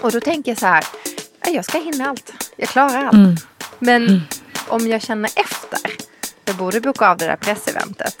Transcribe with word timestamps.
Och 0.00 0.12
då 0.12 0.20
tänker 0.20 0.50
jag 0.50 0.58
så 0.58 0.66
här, 0.66 0.84
"Ja, 1.44 1.50
jag 1.50 1.64
ska 1.64 1.78
hinna 1.78 2.08
allt. 2.08 2.32
Jag 2.56 2.68
klarar 2.68 3.04
allt. 3.04 3.46
Men 3.78 4.22
om 4.68 4.88
jag 4.88 5.02
känner 5.02 5.30
efter, 5.36 5.80
jag 6.44 6.56
borde 6.56 6.80
boka 6.80 7.08
av 7.10 7.16
det 7.16 7.26
där 7.26 7.36
presseventet. 7.36 8.16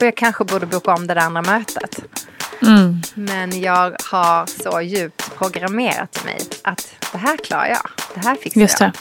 Och 0.00 0.06
jag 0.06 0.16
kanske 0.16 0.44
borde 0.44 0.66
boka 0.66 0.94
om 0.94 1.06
det 1.06 1.14
där 1.14 1.20
andra 1.20 1.42
mötet. 1.42 1.98
Men 3.14 3.60
jag 3.60 3.96
har 4.10 4.46
så 4.62 4.80
djupt 4.80 5.36
programmerat 5.38 6.24
mig 6.24 6.38
att 6.62 6.88
det 7.12 7.18
här 7.18 7.36
klarar 7.36 7.66
jag. 7.68 7.90
Det 8.14 8.20
här 8.28 8.34
fixar 8.36 8.60
Just 8.60 8.80
jag. 8.80 8.90
det. 8.90 8.98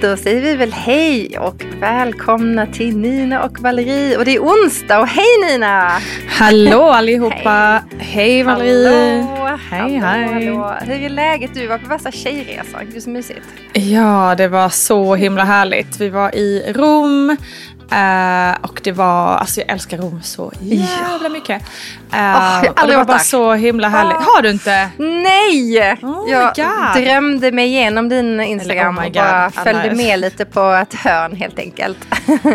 Då 0.00 0.16
säger 0.16 0.40
vi 0.40 0.56
väl 0.56 0.72
hej 0.72 1.38
och 1.38 1.64
välkomna 1.80 2.66
till 2.66 2.96
Nina 2.96 3.42
och 3.44 3.58
Valerie. 3.60 4.16
Och 4.18 4.24
det 4.24 4.34
är 4.36 4.40
onsdag 4.40 4.98
och 5.00 5.06
hej 5.08 5.26
Nina! 5.50 6.00
Hallå 6.28 6.82
allihopa! 6.82 7.82
Hej, 7.98 8.42
Valerie! 8.42 9.22
Hallå, 9.22 9.41
Hej, 9.56 9.98
hallå, 9.98 10.06
hej. 10.06 10.46
hallå. 10.46 10.74
Hur 10.80 11.02
är 11.02 11.08
läget? 11.08 11.54
Du 11.54 11.66
var 11.66 11.78
på 11.78 11.88
värsta 11.88 12.10
tjejresan. 12.10 12.80
Gud 12.92 13.02
så 13.02 13.10
mysigt. 13.10 13.46
Ja, 13.72 14.34
det 14.36 14.48
var 14.48 14.68
så 14.68 15.14
himla 15.14 15.44
härligt. 15.44 16.00
Vi 16.00 16.08
var 16.08 16.34
i 16.34 16.72
Rom 16.72 17.30
eh, 17.90 18.56
och 18.62 18.80
det 18.84 18.92
var, 18.92 19.36
alltså 19.36 19.60
jag 19.60 19.70
älskar 19.70 19.98
Rom 19.98 20.22
så 20.22 20.52
jävla 20.60 21.28
mycket. 21.28 21.62
Eh, 22.12 22.18
jag 22.18 22.72
har 22.76 22.82
och 22.82 22.88
det 22.88 22.96
var 22.96 23.04
bara 23.04 23.18
så 23.18 23.54
himla 23.54 23.88
härligt. 23.88 24.16
Ah. 24.16 24.20
Har 24.34 24.42
du 24.42 24.50
inte? 24.50 24.88
Nej! 24.98 25.98
Oh 26.02 26.30
jag 26.30 26.54
God. 26.54 27.02
drömde 27.02 27.52
mig 27.52 27.66
igenom 27.66 28.08
din 28.08 28.40
Instagram 28.40 28.98
oh 28.98 29.02
my 29.02 29.08
och 29.08 29.14
bara 29.14 29.44
God. 29.44 29.54
följde 29.54 29.94
med 29.94 30.20
lite 30.20 30.44
på 30.44 30.70
ett 30.70 30.94
hörn 30.94 31.36
helt 31.36 31.58
enkelt. 31.58 31.98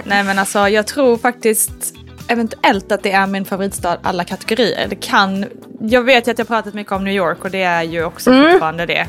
Nej 0.04 0.24
men 0.24 0.40
alltså 0.40 0.70
jag 0.70 0.88
tror 0.88 1.18
faktiskt 1.18 1.94
eventuellt 2.28 2.92
att 2.92 3.04
det 3.04 3.12
är 3.12 3.28
min 3.28 3.46
favoritstad 3.46 3.98
alla 4.04 4.24
kategorier. 4.24 4.88
Det 4.90 4.96
kan, 4.96 5.46
jag 5.82 6.04
vet 6.04 6.28
ju 6.28 6.32
att 6.32 6.38
jag 6.40 6.48
pratat 6.48 6.74
mycket 6.74 6.94
om 6.94 7.04
New 7.04 7.14
York 7.14 7.46
och 7.46 7.52
det 7.52 7.64
är 7.64 7.84
ju 7.84 8.04
också 8.04 8.32
fortfarande 8.52 8.86
det. 8.86 9.08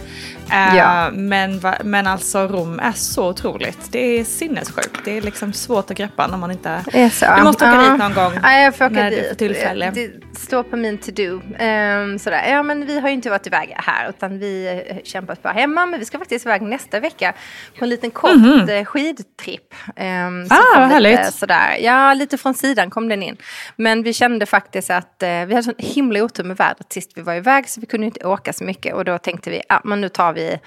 Eh, 0.52 0.76
Ja. 0.76 1.10
men, 1.12 1.60
men 1.84 2.06
alltså 2.06 2.38
Rom 2.46 2.80
är 2.80 2.92
så 2.92 3.28
otroligt. 3.28 3.78
Det 3.90 3.98
är 4.20 4.24
sinnessjukt. 4.24 5.00
Det 5.04 5.16
är 5.16 5.22
liksom 5.22 5.52
svårt 5.52 5.90
att 5.90 5.96
greppa 5.96 6.26
när 6.26 6.36
man 6.38 6.50
inte... 6.50 6.80
Det 6.92 7.02
är 7.02 7.08
så. 7.10 7.26
Du 7.36 7.42
måste 7.42 7.64
åka 7.64 7.74
Ja. 7.74 7.90
dit 7.90 7.98
någon 7.98 8.14
gång. 8.14 8.32
Ja, 8.42 8.52
jag 8.58 8.76
får 8.76 8.84
åka 8.84 8.94
när 8.94 9.10
dit. 9.10 9.38
tillfälle. 9.38 9.90
Det 9.94 10.10
står 10.38 10.62
på 10.62 10.76
min 10.76 10.98
to-do. 10.98 11.40
Ehm, 11.58 12.18
sådär. 12.18 12.50
Ja, 12.50 12.62
men 12.62 12.86
vi 12.86 13.00
har 13.00 13.08
ju 13.08 13.14
inte 13.14 13.30
varit 13.30 13.46
iväg 13.46 13.74
här 13.76 14.08
utan 14.08 14.38
vi 14.38 14.82
eh, 14.88 14.96
kämpat 15.04 15.42
bara 15.42 15.52
hemma. 15.52 15.86
Men 15.86 16.00
vi 16.00 16.06
ska 16.06 16.18
faktiskt 16.18 16.46
iväg 16.46 16.62
nästa 16.62 17.00
vecka 17.00 17.32
på 17.78 17.84
en 17.84 17.90
liten 17.90 18.10
kort 18.10 18.68
eh, 18.68 18.84
skidtripp. 18.84 19.74
Um. 19.96 20.46
Ah, 20.50 20.80
vad 20.80 20.88
härligt. 20.88 21.34
Sådär. 21.34 21.76
Ja, 21.80 22.14
lite 22.14 22.38
från 22.38 22.54
sidan 22.54 22.90
kom 22.90 23.08
den 23.08 23.22
in. 23.22 23.36
Men 23.76 24.02
vi 24.02 24.12
kände 24.12 24.46
faktiskt 24.46 24.90
att 24.90 25.22
eh, 25.22 25.28
vi 25.28 25.54
hade 25.54 25.62
sån 25.62 25.74
himla 25.78 26.22
otur 26.22 26.44
med 26.44 26.56
vädret 26.56 26.92
sist 26.92 27.12
vi 27.14 27.22
var 27.22 27.34
iväg 27.34 27.68
så 27.68 27.80
vi 27.80 27.86
kunde 27.86 28.06
inte 28.06 28.26
åka 28.26 28.52
så 28.52 28.64
mycket. 28.64 28.94
Och 28.94 29.04
då 29.04 29.18
tänkte 29.18 29.50
vi, 29.50 29.62
ja 29.68 29.80
men 29.84 30.00
nu 30.00 30.08
tar 30.08 30.32
vi 30.32 30.58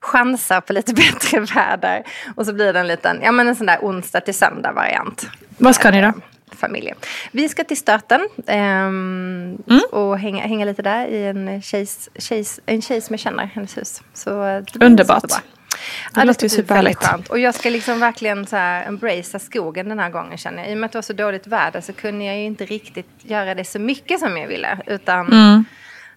chansar 0.00 0.60
på 0.60 0.72
lite 0.72 0.94
bättre 0.94 1.40
väder. 1.40 2.02
Och 2.36 2.46
så 2.46 2.52
blir 2.52 2.72
det 2.72 2.80
en 2.80 2.86
liten, 2.88 3.20
ja 3.22 3.32
men 3.32 3.48
en 3.48 3.56
sån 3.56 3.66
där 3.66 3.78
onsdag 3.82 4.20
till 4.20 4.34
söndag 4.34 4.72
variant 4.72 5.30
Vad 5.58 5.74
ska 5.74 5.90
ni 5.90 6.00
då? 6.00 6.12
Familjen. 6.60 6.96
Vi 7.32 7.48
ska 7.48 7.64
till 7.64 7.76
Stöten 7.76 8.28
ehm, 8.46 9.58
Mm. 9.70 9.80
och 9.92 10.18
hänga, 10.18 10.42
hänga 10.46 10.64
lite 10.64 10.82
där 10.82 11.06
i 11.06 11.26
en 11.26 11.62
tjejs, 11.62 12.08
tjejs, 12.18 12.60
en 12.66 12.82
tjej 12.82 13.00
som 13.00 13.12
jag 13.12 13.20
känner, 13.20 13.44
hennes 13.46 13.78
hus. 13.78 14.02
Så 14.14 14.44
eh, 14.44 14.62
Underbart. 14.80 15.20
superbra. 15.22 15.42
Det 16.14 16.24
låter 16.24 16.42
ju 16.42 16.48
superhärligt. 16.48 17.04
skönt. 17.04 17.28
Och 17.28 17.38
jag 17.38 17.54
ska 17.54 17.70
liksom 17.70 18.00
verkligen 18.00 18.46
så 18.46 18.56
här 18.56 18.86
embracea 18.88 19.38
skogen 19.40 19.88
den 19.88 19.98
här 19.98 20.10
gången 20.10 20.38
känner 20.38 20.62
jag. 20.62 20.70
I 20.70 20.74
och 20.74 20.78
med 20.78 20.86
att 20.86 20.92
det 20.92 20.98
var 20.98 21.02
så 21.02 21.12
dåligt 21.12 21.46
väder 21.46 21.80
så 21.80 21.92
kunde 21.92 22.24
jag 22.24 22.36
ju 22.36 22.44
inte 22.44 22.64
riktigt 22.64 23.06
göra 23.22 23.54
det 23.54 23.64
så 23.64 23.78
mycket 23.78 24.20
som 24.20 24.36
jag 24.36 24.48
ville. 24.48 24.78
Utan 24.86 25.26
Mm. 25.26 25.64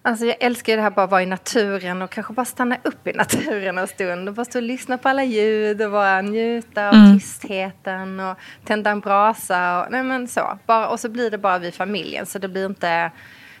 Alltså 0.06 0.26
jag 0.26 0.36
älskar 0.40 0.76
det 0.76 0.82
här 0.82 0.90
bara 0.90 1.04
att 1.04 1.10
vara 1.10 1.22
i 1.22 1.26
naturen 1.26 2.02
och 2.02 2.10
kanske 2.10 2.32
bara 2.32 2.44
stanna 2.44 2.76
upp 2.84 3.06
i 3.06 3.12
naturen 3.12 3.78
en 3.78 3.86
stund 3.88 4.28
och 4.28 4.34
bara 4.34 4.44
stå 4.44 4.58
och 4.58 4.62
lyssna 4.62 4.98
på 4.98 5.08
alla 5.08 5.24
ljud 5.24 5.82
och 5.82 5.90
bara 5.90 6.20
njuta 6.22 6.88
av 6.88 6.94
Mm. 6.94 7.18
tystheten 7.18 8.20
och 8.20 8.36
tända 8.64 8.90
en 8.90 9.00
brasa 9.00 9.80
och 9.84 9.86
nej 9.90 10.02
men 10.02 10.28
så. 10.28 10.58
Bara, 10.66 10.88
och 10.88 11.00
så 11.00 11.08
blir 11.08 11.30
det 11.30 11.38
bara 11.38 11.58
vi 11.58 11.72
familjen 11.72 12.26
så 12.26 12.38
det 12.38 12.48
blir 12.48 12.66
inte 12.66 13.10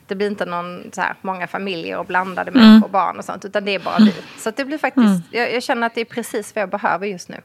det 0.06 0.14
blir 0.14 0.26
inte 0.26 0.46
någon 0.46 0.90
så 0.92 1.00
här, 1.00 1.14
många 1.20 1.46
familjer 1.46 1.98
och 1.98 2.06
blandade 2.06 2.50
Mm. 2.50 2.62
människor 2.62 2.84
och 2.86 2.90
barn 2.92 3.18
och 3.18 3.24
sånt 3.24 3.44
utan 3.44 3.64
det 3.64 3.74
är 3.74 3.78
bara 3.78 3.98
vi. 3.98 4.14
Så 4.38 4.50
det 4.50 4.64
blir 4.64 4.78
faktiskt, 4.78 5.22
jag, 5.30 5.54
jag 5.54 5.62
känner 5.62 5.86
att 5.86 5.94
det 5.94 6.00
är 6.00 6.04
precis 6.04 6.54
vad 6.54 6.62
jag 6.62 6.70
behöver 6.70 7.06
just 7.06 7.28
nu. 7.28 7.36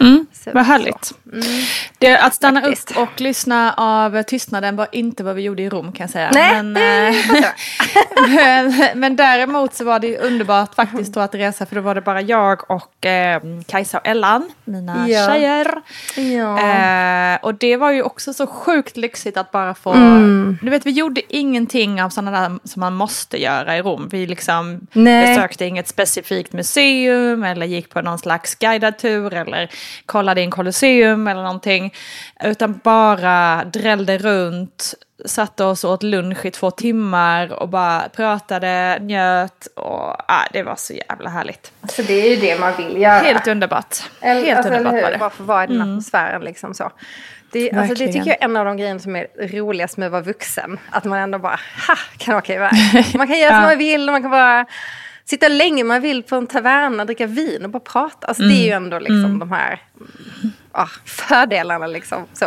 Mm, 0.00 0.26
Så- 0.32 0.50
vad 0.54 0.64
härligt. 0.64 1.12
Det, 1.98 2.18
att 2.18 2.34
stanna 2.34 2.60
Faktiskt. 2.60 2.90
upp 2.90 2.96
och 2.96 3.20
lyssna 3.20 3.72
av 3.76 4.22
tystnaden 4.22 4.76
var 4.76 4.86
inte 4.92 5.24
vad 5.24 5.34
vi 5.34 5.42
gjorde 5.42 5.62
i 5.62 5.68
Rom 5.68 5.92
kan 5.92 6.04
jag 6.04 6.10
säga. 6.10 6.30
Nej, 6.34 6.62
men, 6.62 6.76
eh, 6.76 7.14
men, 8.28 8.74
men 9.00 9.16
däremot 9.16 9.74
så 9.74 9.84
var 9.84 9.98
det 9.98 10.18
underbart 10.18 10.74
faktiskt 10.74 11.14
då 11.14 11.20
att 11.20 11.34
resa 11.34 11.66
för 11.66 11.74
då 11.76 11.80
var 11.82 11.94
det 11.94 12.00
bara 12.00 12.20
jag 12.20 12.70
och 12.70 13.06
eh, 13.06 13.40
Kajsa 13.66 13.98
och 13.98 14.06
Ellan, 14.06 14.50
mina 14.64 15.08
Ja. 15.08 15.28
tjejer. 15.28 15.74
Ja. 16.36 16.58
Eh, 16.60 17.38
och 17.42 17.54
det 17.54 17.76
var 17.76 17.90
ju 17.90 18.02
också 18.02 18.32
så 18.34 18.46
sjukt 18.46 18.96
lyxigt 18.96 19.36
att 19.36 19.50
bara 19.52 19.74
få... 19.74 19.92
Mm. 19.92 20.58
Du 20.62 20.70
vet, 20.70 20.86
vi 20.86 20.90
gjorde 20.90 21.34
ingenting 21.36 22.02
av 22.02 22.10
sådana 22.10 22.40
där 22.40 22.58
som 22.64 22.80
man 22.80 22.94
måste 22.94 23.42
göra 23.42 23.76
i 23.76 23.82
Rom. 23.82 24.08
Vi 24.12 24.26
liksom 24.26 24.80
Nej. 24.92 25.26
besökte 25.36 25.64
inget 25.64 25.88
specifikt 25.88 26.52
museum 26.52 27.44
eller 27.44 27.66
gick 27.66 27.90
på 27.90 28.00
någon 28.02 28.18
slags 28.18 28.54
guidad 28.54 28.98
tur 28.98 29.34
eller 29.34 29.70
kollade 30.06 30.40
in 30.40 30.50
Colosseum 30.50 31.26
eller 31.28 31.42
någonting. 31.42 31.94
Utan 32.44 32.80
bara 32.84 33.64
drällde 33.64 34.18
runt, 34.18 34.94
satte 35.24 35.64
oss 35.64 35.84
och 35.84 35.90
åt 35.90 36.02
lunch 36.02 36.44
i 36.44 36.50
två 36.50 36.70
timmar 36.70 37.52
och 37.52 37.68
bara 37.68 38.08
pratade, 38.08 38.98
njöt 39.00 39.66
och 39.76 40.30
ah, 40.32 40.46
det 40.52 40.62
var 40.62 40.76
så 40.76 40.92
jävla 40.92 41.30
härligt. 41.30 41.72
Så 41.88 42.02
det 42.02 42.14
är 42.14 42.30
ju 42.30 42.36
det 42.36 42.60
man 42.60 42.72
vill 42.76 43.02
göra. 43.02 43.18
Helt 43.18 43.46
underbart. 43.46 43.96
Helt 44.20 44.56
alltså, 44.56 44.72
underbart 44.72 45.02
var 45.02 45.10
det. 45.10 45.18
Bara 45.18 45.30
få 45.30 45.42
vara 45.42 45.64
i 45.64 45.66
den 45.66 45.80
atmosfären 45.80 46.42
liksom 46.42 46.74
så. 46.74 46.90
Det, 47.52 47.72
alltså, 47.72 47.94
det 47.94 48.12
tycker 48.12 48.26
jag 48.30 48.40
är 48.40 48.44
en 48.44 48.56
av 48.56 48.64
de 48.64 48.76
grejerna 48.76 49.00
som 49.00 49.16
är 49.16 49.26
roligast 49.48 49.96
med 49.96 50.06
att 50.06 50.12
vara 50.12 50.22
vuxen. 50.22 50.78
Att 50.90 51.04
man 51.04 51.18
ändå 51.18 51.38
bara, 51.38 51.60
ha, 51.88 51.96
kan 52.18 52.36
åka 52.36 52.54
iväg. 52.54 52.72
Man 53.14 53.26
kan 53.26 53.38
göra 53.38 53.50
som 53.50 53.56
Ja. 53.62 53.68
man 53.68 53.78
vill, 53.78 54.10
man 54.10 54.22
kan 54.22 54.30
bara 54.30 54.66
sitta 55.24 55.48
länge 55.48 55.84
man 55.84 56.00
vill 56.02 56.22
på 56.22 56.36
en 56.36 56.46
taverna, 56.46 57.04
dricka 57.04 57.26
vin 57.26 57.64
och 57.64 57.70
bara 57.70 57.80
prata. 57.80 58.26
Alltså 58.26 58.42
det 58.42 58.54
är 58.54 58.64
ju 58.64 58.70
ändå 58.70 58.98
liksom 58.98 59.38
de 59.38 59.52
här 59.52 59.82
ah, 60.74 60.88
fördelarna 61.04 61.86
liksom 61.86 62.26
så. 62.32 62.44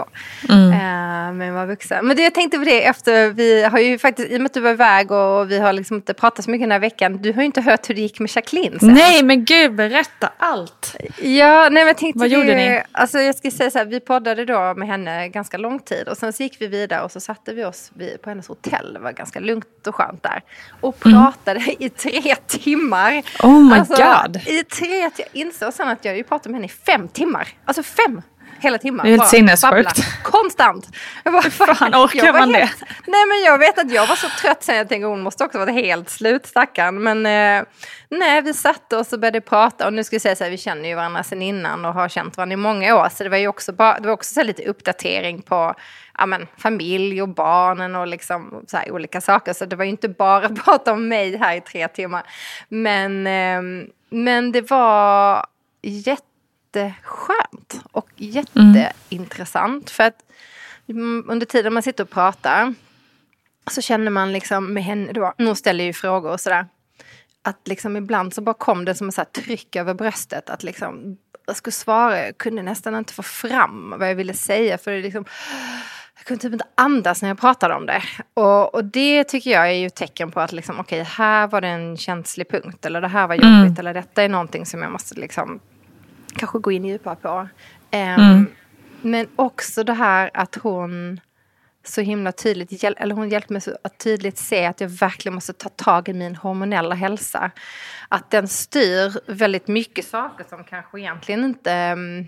Eh, 0.50 1.34
med 1.34 1.50
att 1.50 1.54
vara 1.54 1.66
vuxen. 1.66 2.06
Men 2.06 2.18
det, 2.18 2.24
jag 2.24 2.34
tänkte 2.34 2.58
på 2.58 2.64
det 2.64 2.86
efter, 2.86 3.30
vi 3.30 3.64
har 3.64 3.80
ju 3.80 3.98
faktiskt, 3.98 4.32
i 4.32 4.36
och 4.36 4.42
med 4.42 4.46
att 4.46 4.54
du 4.54 4.60
var 4.60 4.72
iväg 4.72 5.12
och 5.12 5.52
vi 5.52 5.60
har 5.60 5.74
liksom 5.74 5.96
inte 5.96 6.14
pratat 6.14 6.46
så 6.46 6.52
mycket 6.52 6.64
den 6.64 6.72
här 6.72 6.80
veckan, 6.80 7.18
du 7.18 7.34
har 7.34 7.42
ju 7.42 7.46
inte 7.46 7.62
hört 7.62 7.90
hur 7.90 7.96
det 7.96 8.02
gick 8.02 8.20
med 8.20 8.30
Jacqueline 8.36 8.80
sen. 8.80 8.94
Nej 8.94 9.24
men 9.24 9.46
gud, 9.46 9.76
berätta 9.76 10.32
allt. 10.38 10.96
Ja, 11.22 11.62
nej 11.62 11.72
men 11.72 11.88
jag 11.88 11.98
tänkte 11.98 12.20
Vad 12.20 12.30
det, 12.30 12.36
gjorde 12.36 12.56
ni? 12.56 12.82
Alltså 12.92 13.20
jag 13.20 13.36
ska 13.36 13.52
säga 13.52 13.72
så 13.72 13.78
här, 13.78 13.86
vi 13.86 14.00
poddade 14.00 14.46
då 14.46 14.74
med 14.74 14.88
henne 14.88 15.30
ganska 15.30 15.58
lång 15.58 15.80
tid 15.80 16.08
och 16.08 16.18
sen 16.18 16.34
så 16.34 16.44
gick 16.44 16.62
vi 16.62 16.68
vidare 16.68 17.02
och 17.02 17.12
så 17.12 17.20
satte 17.20 17.54
vi 17.54 17.66
oss 17.66 17.92
på 18.24 18.30
hennes 18.30 18.48
hotell. 18.48 18.94
Det 18.94 19.00
var 19.00 19.12
ganska 19.12 19.40
lugnt 19.40 19.88
och 19.88 19.96
skönt 19.96 20.24
där. 20.24 20.42
Och 20.82 21.00
pratade 21.00 21.60
i 21.80 21.90
tre 21.90 22.36
timmar. 22.48 23.12
Mm. 23.12 23.24
Oh 23.44 23.70
my 23.70 23.80
alltså, 23.80 23.94
God. 23.94 24.36
I 24.48 24.64
tre, 24.64 25.00
jag 25.00 25.28
insåg 25.34 25.74
sen 25.74 25.88
att 25.88 26.06
jag 26.06 26.12
hade 26.12 26.18
ju 26.18 26.24
pratat 26.24 26.46
med 26.46 26.56
henne 26.56 26.66
i 26.66 26.70
fem 26.70 27.08
timmar. 27.08 27.48
Alltså 27.66 27.84
fem 27.84 28.17
hela 28.60 28.78
timmar. 28.78 29.04
Det 29.04 29.10
är 29.10 29.18
helt 29.18 29.30
sinnessjukt. 29.30 30.24
Konstant. 30.24 30.88
Jag 31.24 31.34
bara, 31.34 31.50
fan 31.50 31.96
orkar 31.96 32.26
jag 32.26 32.36
man 32.36 32.52
det? 32.52 32.58
helt, 32.58 32.84
Nej 33.08 33.26
men 33.26 33.42
jag 33.46 33.58
vet 33.58 33.80
att 33.80 33.92
jag 33.92 34.08
var 34.08 34.16
så 34.16 34.28
trött 34.42 34.64
sen 34.64 34.76
jag 34.76 34.90
tänkte 34.90 35.08
hon 35.08 35.22
måste 35.22 35.44
också 35.44 35.58
vara 35.58 35.72
helt 35.72 36.10
slut 36.10 36.46
stackarn. 36.46 37.04
Men 37.04 37.26
eh, 37.26 37.68
nej 38.10 38.42
vi 38.42 38.54
satte 38.54 38.98
oss 38.98 39.14
och 39.14 39.20
började 39.20 39.42
prata 39.42 39.88
och 39.88 39.94
nu 39.94 40.04
ska 40.04 40.16
jag 40.16 40.22
säga 40.22 40.36
så 40.36 40.44
här 40.44 40.52
vi 40.52 40.58
känner 40.58 40.90
ju 40.90 40.96
varandra 40.96 41.24
sedan 41.24 41.42
innan 41.42 41.86
och 41.86 41.94
har 41.94 42.10
känt 42.10 42.38
varandra 42.38 42.54
i 42.54 42.58
många 42.58 42.96
år. 42.96 43.10
Så 43.10 43.24
det 43.24 43.30
var 43.30 43.38
ju 43.38 43.48
också, 43.48 43.74
bara, 43.74 44.00
det 44.00 44.08
var 44.08 44.14
också 44.14 44.34
så 44.34 44.44
lite 44.44 44.64
uppdatering 44.64 45.42
på 45.42 45.76
ja, 46.18 46.26
men, 46.26 46.48
familj 46.58 47.22
och 47.22 47.30
barnen 47.30 47.96
och 47.96 48.08
liksom 48.08 48.64
så 48.68 48.78
här 48.78 48.92
olika 48.92 49.22
saker. 49.22 49.54
Så 49.54 49.66
det 49.66 49.76
var 49.76 49.84
ju 49.84 49.92
inte 49.92 50.10
bara 50.10 50.50
prata 50.66 50.94
om 50.94 51.08
mig 51.08 51.38
här 51.38 51.56
i 51.56 51.62
tre 51.62 51.88
timmar. 51.88 52.24
Men, 52.70 53.28
eh, 53.28 53.88
men 54.10 54.52
det 54.52 54.70
var 54.70 55.46
jätteskönt 56.76 57.82
och 57.92 58.10
jätteintressant. 58.16 59.90
För 59.90 60.04
att 60.04 60.24
mm, 60.90 61.26
under 61.28 61.46
tiden 61.46 61.74
man 61.74 61.84
sitter 61.84 62.04
och 62.04 62.10
pratar 62.10 62.74
så 63.72 63.82
känner 63.82 64.12
man 64.12 64.34
liksom 64.34 64.74
med 64.74 64.84
henne 64.84 65.12
då, 65.14 65.34
hon 65.38 65.56
ställer 65.56 65.84
ju 65.84 65.94
frågor 65.94 66.32
och 66.32 66.40
sådär. 66.40 66.66
Att 67.42 67.68
liksom 67.68 67.98
ibland 67.98 68.34
så 68.34 68.42
bara 68.42 68.54
kom 68.54 68.86
det 68.86 68.96
som 68.96 69.10
ett 69.10 69.34
tryck 69.34 69.76
över 69.76 69.94
bröstet. 69.94 70.50
Att 70.50 70.64
liksom, 70.64 71.18
jag 71.48 71.56
skulle 71.56 71.72
svara, 71.72 72.26
jag 72.26 72.38
kunde 72.38 72.64
nästan 72.64 72.96
inte 72.96 73.14
få 73.14 73.24
fram 73.24 73.96
vad 74.00 74.10
jag 74.10 74.16
ville 74.16 74.34
säga. 74.34 74.78
För 74.78 74.92
det 74.92 75.02
liksom, 75.02 75.26
jag 76.18 76.26
kunde 76.26 76.42
typ 76.42 76.54
inte 76.54 76.66
andas 76.76 77.22
när 77.22 77.30
jag 77.30 77.40
pratade 77.40 77.76
om 77.76 77.86
det. 77.86 78.04
Och, 78.34 78.76
och 78.76 78.86
det 78.86 79.24
tycker 79.24 79.52
jag 79.52 79.68
är 79.68 79.74
ju 79.74 79.90
tecken 79.90 80.32
på 80.32 80.40
att 80.40 80.52
liksom, 80.52 80.80
okej, 80.80 81.02
okay, 81.02 81.14
här 81.14 81.48
var 81.48 81.62
det 81.62 81.68
en 81.68 81.98
känslig 81.98 82.50
punkt. 82.50 82.86
Eller 82.86 83.02
det 83.02 83.08
här 83.08 83.28
var 83.28 83.36
jobbigt. 83.36 83.48
Mm. 83.48 83.76
Eller 83.80 83.94
detta 83.94 84.24
är 84.24 84.30
någonting 84.30 84.66
som 84.66 84.82
jag 84.82 84.92
måste 84.92 85.16
liksom 85.16 85.60
kanske 86.38 86.60
gå 86.60 86.72
in 86.72 86.86
djupare 86.86 87.16
på. 87.16 87.30
Um, 87.30 88.00
mm. 88.00 88.48
Men 89.02 89.28
också 89.36 89.84
det 89.84 89.94
här 89.94 90.32
att 90.34 90.56
hon 90.56 91.20
så 91.84 92.02
himla 92.02 92.32
tydligt, 92.32 92.84
eller 92.84 93.16
hon 93.16 93.30
hjälpte 93.30 93.54
mig 93.54 93.62
så 93.62 93.78
att 93.84 93.98
tydligt 93.98 94.38
se 94.38 94.66
att 94.66 94.82
jag 94.82 94.90
verkligen 94.90 95.36
måste 95.36 95.54
ta 95.54 95.70
tag 95.70 96.10
i 96.10 96.14
min 96.14 96.36
hormonella 96.36 96.96
hälsa. 96.96 97.52
Att 98.10 98.32
den 98.32 98.48
styr 98.48 99.32
väldigt 99.32 99.68
mycket 99.68 100.06
saker 100.06 100.46
som 100.50 100.64
kanske 100.64 101.00
egentligen 101.00 101.44
inte... 101.44 101.72
Mm, 101.72 102.26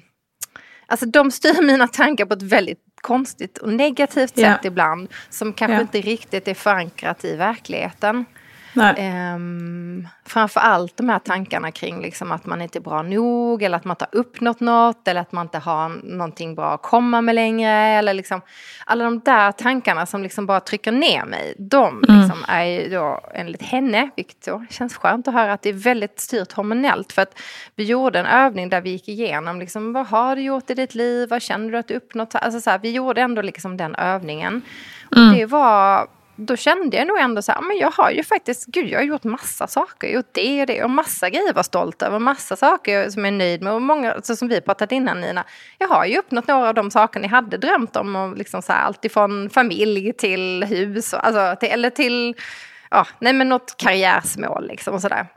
alltså 0.88 1.06
de 1.06 1.32
styr 1.32 1.62
mina 1.66 1.88
tankar 1.88 2.26
på 2.26 2.34
ett 2.34 2.44
väldigt 2.44 2.84
konstigt 3.02 3.58
och 3.58 3.74
negativt 3.74 4.30
sätt 4.30 4.40
yeah. 4.40 4.60
ibland. 4.64 5.14
Som 5.30 5.54
kanske 5.54 5.74
yeah. 5.74 5.82
inte 5.82 6.02
riktigt 6.02 6.48
är 6.48 6.54
förankrat 6.54 7.26
i 7.26 7.36
verkligheten. 7.36 8.26
Um, 8.76 10.08
framför 10.26 10.60
allt 10.60 10.98
de 10.98 11.10
här 11.10 11.20
tankarna 11.20 11.72
kring 11.72 12.02
liksom 12.02 12.32
att 12.32 12.46
man 12.46 12.62
inte 12.62 12.80
är 12.80 12.82
bra 12.82 13.02
nog 13.02 13.64
eller 13.64 13.78
att 13.78 13.86
man 13.86 13.94
inte 13.94 14.08
har 14.12 14.20
uppnått 14.20 14.60
något 14.60 15.08
eller 15.08 15.22
att 15.22 15.32
man 15.32 15.46
inte 15.46 15.58
har 15.58 15.90
någonting 16.04 16.56
bra 16.56 16.74
att 16.74 16.82
komma 16.82 17.22
med 17.22 17.36
längre. 17.36 17.72
Eller 17.72 18.14
liksom, 18.14 18.42
alla 18.86 19.04
de 19.04 19.20
där 19.20 19.52
tankarna 19.52 20.06
som 20.06 20.24
liksom 20.24 20.46
bara 20.46 20.60
trycker 20.60 20.92
ner 20.92 21.26
mig, 21.26 21.56
de 21.58 22.04
mm. 22.04 22.20
liksom 22.20 22.46
är 22.48 22.64
ju 22.64 22.90
då 22.90 23.22
enligt 23.34 23.62
henne, 23.62 24.10
vilket 24.16 24.46
då 24.46 24.66
känns 24.70 24.96
skönt 24.96 25.28
att 25.28 25.34
höra, 25.34 25.54
att 25.54 25.62
det 25.62 25.70
är 25.70 25.74
väldigt 25.74 26.20
styrt 26.20 26.52
hormonellt. 26.52 27.14
För 27.14 27.22
att 27.22 27.40
vi 27.76 27.84
gjorde 27.84 28.20
en 28.20 28.26
övning 28.26 28.70
där 28.70 28.82
vi 28.82 28.90
gick 28.90 29.10
igenom 29.10 29.60
liksom, 29.60 29.94
vad 29.94 30.08
har 30.08 30.36
du 30.36 30.42
gjort 30.42 30.70
i 30.70 30.74
ditt 30.74 30.96
liv, 30.96 31.30
vad 31.30 31.42
känner 31.42 31.72
du 31.72 31.78
att 31.78 31.88
du 31.88 31.96
uppnått? 31.96 32.36
Alltså, 32.36 32.62
så 32.62 32.70
här, 32.70 32.80
vi 32.80 32.92
gjorde 32.92 33.22
ändå 33.22 33.42
liksom 33.42 33.78
den 33.78 33.96
övningen. 33.96 34.62
Och 35.12 35.18
mm. 35.18 35.38
det 35.38 35.46
var 35.46 36.08
då 36.40 36.56
kände 36.56 36.98
jag 36.98 37.08
nog 37.08 37.18
ändå 37.20 37.42
så 37.42 37.52
här, 37.52 37.60
ah, 37.60 37.62
men 37.62 37.78
jag 37.78 37.92
har 37.92 38.12
ju 38.12 38.24
faktiskt, 38.24 38.66
gud 38.66 38.90
jag 38.90 39.00
har 39.00 39.04
gjort 39.04 39.24
massa 39.24 39.68
saker, 39.68 40.08
jag 40.08 40.14
har 40.14 40.16
gjort 40.16 40.34
det 40.34 40.62
och 40.62 40.68
det 40.68 40.84
och 40.84 40.90
massa 40.90 41.30
grejer 41.30 41.48
jag 41.48 41.54
var 41.54 41.64
stolt 41.64 42.02
över, 42.02 42.20
massa 42.20 42.56
saker 42.56 43.10
som 43.10 43.26
jag 43.26 43.34
är 43.34 43.38
nöjd 43.38 43.62
med 43.62 43.74
och 43.74 43.82
många, 43.82 44.14
alltså, 44.14 44.36
som 44.36 44.48
vi 44.48 44.62
pratat 44.62 44.92
innan 44.92 45.22
Nina, 45.22 45.44
jag 45.78 45.88
har 45.88 46.06
ju 46.06 46.18
uppnått 46.18 46.48
några 46.48 46.68
av 46.68 46.74
de 46.74 46.92
saker 46.92 47.20
ni 47.20 47.28
hade 47.28 47.58
drömt 47.58 47.96
om, 47.96 48.16
och 48.16 48.38
liksom 48.38 48.62
så 48.62 48.74
här, 48.74 48.84
allt 48.84 49.06
ifrån 49.06 49.50
familj 49.50 50.14
till 50.14 50.64
hus, 50.64 51.14
och, 51.14 51.28
alltså, 51.28 51.56
till, 51.60 51.70
eller 51.70 51.90
till, 51.90 52.36
ja, 52.92 53.08
nej 53.20 53.34
men 53.34 53.50
något 53.50 53.76
karriärsmål 53.78 54.68
liksom 54.68 54.94
och 54.94 55.02
sådär. 55.02 55.28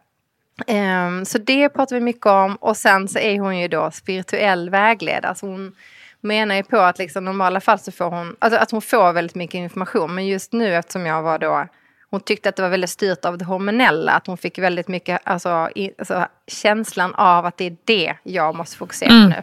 Um, 0.67 0.77
ehm, 0.77 1.25
så 1.25 1.39
det 1.39 1.69
pratar 1.69 1.97
vi 1.97 2.01
mycket 2.01 2.27
om 2.27 2.57
och 2.57 2.77
sen 2.77 3.09
så 3.09 3.19
är 3.19 3.41
hon 3.41 3.59
ju 3.59 3.69
då 3.69 3.91
spirituell 3.91 4.71
vägledare, 4.71 5.35
så 5.35 5.47
hon 5.47 5.75
menar 6.23 6.55
ju 6.55 6.63
på 6.63 6.79
att 6.79 6.99
liksom, 6.99 7.25
normala 7.25 7.61
fall 7.61 7.79
så 7.79 7.93
får 7.93 8.11
hon, 8.11 8.37
alltså 8.39 8.61
att 8.61 8.71
hon 8.71 8.83
får 8.83 9.13
väldigt 9.13 9.35
mycket 9.35 9.55
information. 9.55 10.15
Men 10.15 10.27
just 10.27 10.53
nu 10.53 10.75
eftersom 10.75 11.07
jag 11.07 11.23
var 11.23 11.39
då, 11.39 11.67
hon 12.11 12.21
tyckte 12.21 12.49
att 12.49 12.57
det 12.57 12.63
var 12.63 12.69
väldigt 12.69 12.91
styrt 12.91 13.25
av 13.25 13.39
det 13.39 13.45
hormonella. 13.45 14.13
Att 14.13 14.27
hon 14.27 14.39
fick 14.39 14.59
väldigt 14.59 14.89
mycket, 14.89 15.21
alltså, 15.25 15.71
i, 15.75 15.91
alltså 15.99 16.27
känslan 16.47 17.15
av 17.15 17.47
att 17.47 17.57
det 17.57 17.65
är 17.65 17.77
det 17.85 18.15
jag 18.23 18.55
måste 18.55 18.77
fokusera 18.77 19.09
på 19.09 19.15
mm. 19.15 19.31
nu. 19.31 19.43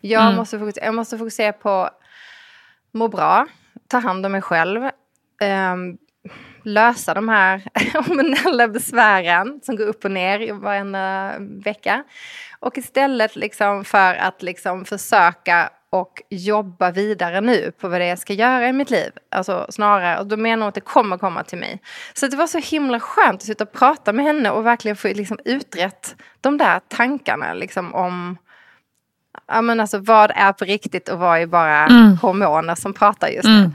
Jag, 0.00 0.22
mm. 0.22 0.36
måste 0.36 0.58
fokusera, 0.58 0.84
jag 0.84 0.94
måste 0.94 1.18
fokusera 1.18 1.52
på 1.52 1.90
må 2.92 3.08
bra, 3.08 3.46
ta 3.88 3.98
hand 3.98 4.26
om 4.26 4.32
mig 4.32 4.42
själv. 4.42 4.82
Um, 5.72 5.98
lösa 6.62 7.14
de 7.14 7.28
här 7.28 7.62
hormonella 7.94 8.68
besvären 8.68 9.60
som 9.62 9.76
går 9.76 9.84
upp 9.86 10.04
och 10.04 10.10
ner 10.10 10.52
varenda 10.52 11.34
vecka. 11.38 12.04
Och 12.60 12.78
istället 12.78 13.36
liksom 13.36 13.84
för 13.84 14.14
att 14.14 14.42
liksom 14.42 14.84
försöka 14.84 15.70
och 15.90 16.22
jobba 16.30 16.90
vidare 16.90 17.40
nu 17.40 17.72
på 17.80 17.88
vad 17.88 18.00
det 18.00 18.04
är 18.04 18.08
jag 18.08 18.18
ska 18.18 18.32
göra 18.32 18.68
i 18.68 18.72
mitt 18.72 18.90
liv. 18.90 19.10
Alltså 19.30 19.66
snarare, 19.68 20.18
och 20.18 20.26
då 20.26 20.36
menar 20.36 20.62
hon 20.62 20.68
att 20.68 20.74
det 20.74 20.80
kommer 20.80 21.18
komma 21.18 21.44
till 21.44 21.58
mig. 21.58 21.82
Så 22.14 22.26
det 22.26 22.36
var 22.36 22.46
så 22.46 22.58
himla 22.58 23.00
skönt 23.00 23.40
att 23.40 23.46
sitta 23.46 23.64
och 23.64 23.72
prata 23.72 24.12
med 24.12 24.24
henne 24.24 24.50
och 24.50 24.66
verkligen 24.66 24.96
få 24.96 25.08
liksom 25.08 25.38
utrett 25.44 26.16
de 26.40 26.58
där 26.58 26.80
tankarna 26.88 27.54
liksom 27.54 27.94
om 27.94 28.36
ja, 29.46 29.62
men 29.62 29.80
alltså, 29.80 29.98
vad 29.98 30.30
är 30.34 30.52
på 30.52 30.64
riktigt 30.64 31.08
och 31.08 31.18
vad 31.18 31.38
är 31.38 31.46
bara 31.46 31.86
mm. 31.86 32.16
hormoner 32.16 32.74
som 32.74 32.94
pratar 32.94 33.28
just 33.28 33.48
nu. 33.48 33.54
Mm. 33.54 33.74